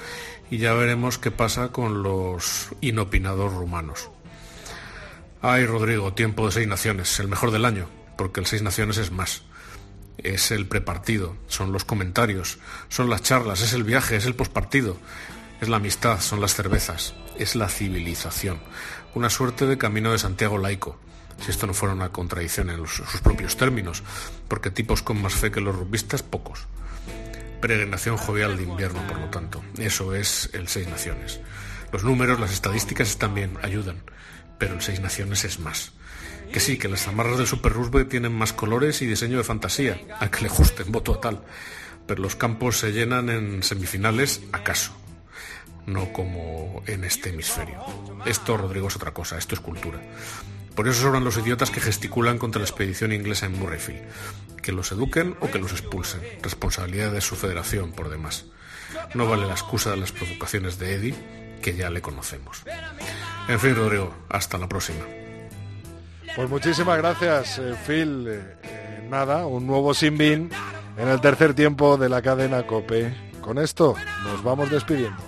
[0.51, 4.11] y ya veremos qué pasa con los inopinados rumanos.
[5.41, 7.89] Ay, Rodrigo, tiempo de seis naciones, el mejor del año,
[8.19, 9.43] porque el seis naciones es más.
[10.19, 12.59] Es el prepartido, son los comentarios,
[12.89, 14.97] son las charlas, es el viaje, es el pospartido,
[15.61, 18.61] es la amistad, son las cervezas, es la civilización.
[19.15, 20.99] Una suerte de camino de Santiago laico,
[21.41, 24.03] si esto no fuera una contradicción en sus propios términos,
[24.49, 26.67] porque tipos con más fe que los rubistas, pocos
[27.63, 29.63] peregrinación jovial de invierno, por lo tanto.
[29.79, 31.41] Eso es el Seis Naciones.
[31.93, 34.03] Los números, las estadísticas también ayudan,
[34.59, 35.93] pero el Seis Naciones es más.
[36.53, 39.99] Que sí, que las zamarras del Super Rugby tienen más colores y diseño de fantasía,
[40.21, 41.43] a que le gusten, voto a tal.
[42.07, 44.93] Pero los campos se llenan en semifinales, acaso.
[45.87, 47.83] No como en este hemisferio.
[48.27, 49.99] Esto, Rodrigo, es otra cosa, esto es cultura.
[50.75, 54.03] Por eso sobran los idiotas que gesticulan contra la expedición inglesa en Murrayfield.
[54.63, 56.21] Que los eduquen o que los expulsen.
[56.43, 58.45] Responsabilidad de su federación, por demás.
[59.15, 61.15] No vale la excusa de las provocaciones de Eddie,
[61.63, 62.63] que ya le conocemos.
[63.49, 65.05] En fin, Rodrigo, hasta la próxima.
[66.35, 68.27] Pues muchísimas gracias, eh, Phil.
[68.27, 70.51] Eh, eh, nada, un nuevo Sinbin
[70.97, 73.15] en el tercer tiempo de la cadena Cope.
[73.43, 75.21] Con esto nos vamos despidiendo.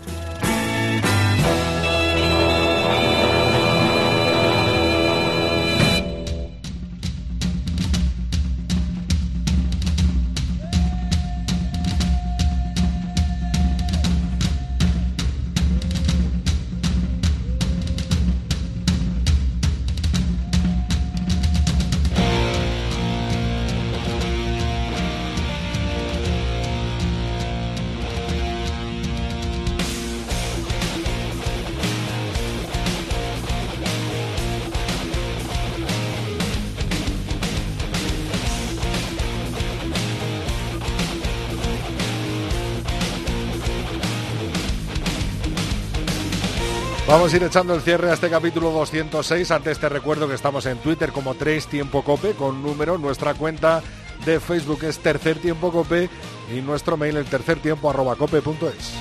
[47.24, 49.50] Vamos a ir echando el cierre a este capítulo 206.
[49.50, 52.98] Antes te recuerdo que estamos en Twitter como 3 Tiempo Cope con número.
[52.98, 53.82] Nuestra cuenta
[54.26, 56.10] de Facebook es Tercer Tiempo Cope
[56.54, 58.92] y nuestro mail el tercer tiempo arroba cope.es.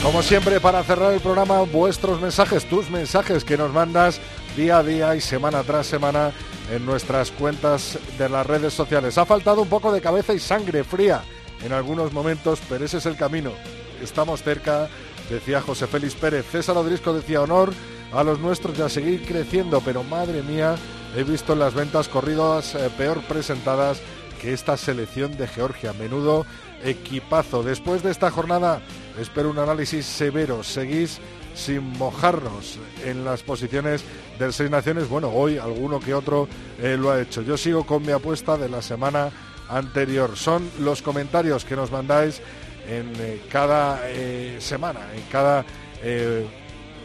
[0.00, 4.20] Como siempre, para cerrar el programa, vuestros mensajes, tus mensajes que nos mandas
[4.56, 6.30] día a día y semana tras semana
[6.70, 9.18] en nuestras cuentas de las redes sociales.
[9.18, 11.24] Ha faltado un poco de cabeza y sangre fría
[11.64, 13.50] en algunos momentos, pero ese es el camino
[14.02, 14.88] estamos cerca,
[15.28, 16.46] decía José Félix Pérez.
[16.50, 17.72] César Odrisco decía honor
[18.12, 20.76] a los nuestros y a seguir creciendo, pero madre mía,
[21.16, 24.00] he visto las ventas corridas eh, peor presentadas
[24.40, 25.92] que esta selección de Georgia.
[25.92, 26.46] Menudo
[26.82, 27.62] equipazo.
[27.62, 28.80] Después de esta jornada
[29.18, 30.62] espero un análisis severo.
[30.62, 31.20] Seguís
[31.54, 34.02] sin mojarnos en las posiciones
[34.38, 35.08] del Seis Naciones.
[35.08, 36.48] Bueno, hoy alguno que otro
[36.80, 37.42] eh, lo ha hecho.
[37.42, 39.30] Yo sigo con mi apuesta de la semana
[39.68, 40.36] anterior.
[40.36, 42.40] Son los comentarios que nos mandáis
[42.88, 45.64] en eh, cada eh, semana, en cada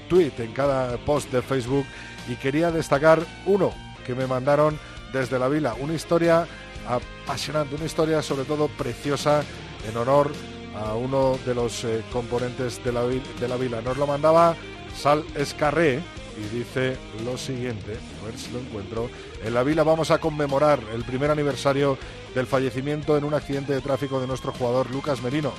[0.08, 1.86] tweet, en cada post de Facebook.
[2.28, 3.72] Y quería destacar uno
[4.06, 4.80] que me mandaron
[5.12, 5.76] desde la vila.
[5.80, 6.48] Una historia
[6.88, 9.44] apasionante, una historia sobre todo preciosa
[9.88, 10.32] en honor
[10.76, 13.82] a uno de los eh, componentes de la, de la vila.
[13.82, 14.56] Nos lo mandaba
[14.96, 16.02] Sal Escarré
[16.38, 19.10] y dice lo siguiente, a ver si lo encuentro.
[19.44, 21.98] En la vila vamos a conmemorar el primer aniversario
[22.34, 25.54] del fallecimiento en un accidente de tráfico de nuestro jugador Lucas Merino.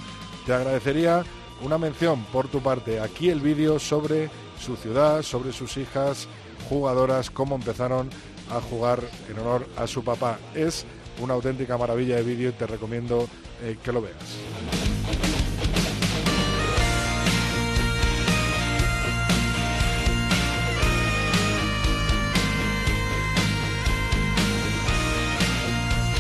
[0.45, 1.25] Te agradecería
[1.63, 3.01] una mención por tu parte.
[3.01, 6.29] Aquí el vídeo sobre su ciudad, sobre sus hijas
[6.69, 8.11] jugadoras, cómo empezaron
[8.51, 9.01] a jugar
[9.31, 10.39] en honor a su papá.
[10.55, 10.85] Es
[11.21, 13.29] una auténtica maravilla de vídeo y te recomiendo
[13.63, 15.36] eh, que lo veas.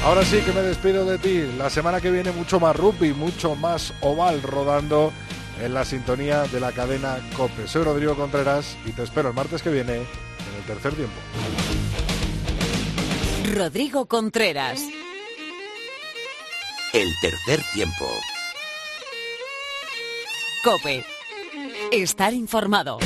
[0.07, 1.43] Ahora sí que me despido de ti.
[1.59, 5.13] La semana que viene mucho más rugby, mucho más oval rodando
[5.61, 7.67] en la sintonía de la cadena COPE.
[7.67, 10.05] Soy Rodrigo Contreras y te espero el martes que viene en
[10.59, 11.17] el tercer tiempo.
[13.53, 14.81] Rodrigo Contreras.
[16.93, 18.09] El tercer tiempo.
[20.63, 21.05] Cope.
[21.91, 23.01] Estar informado.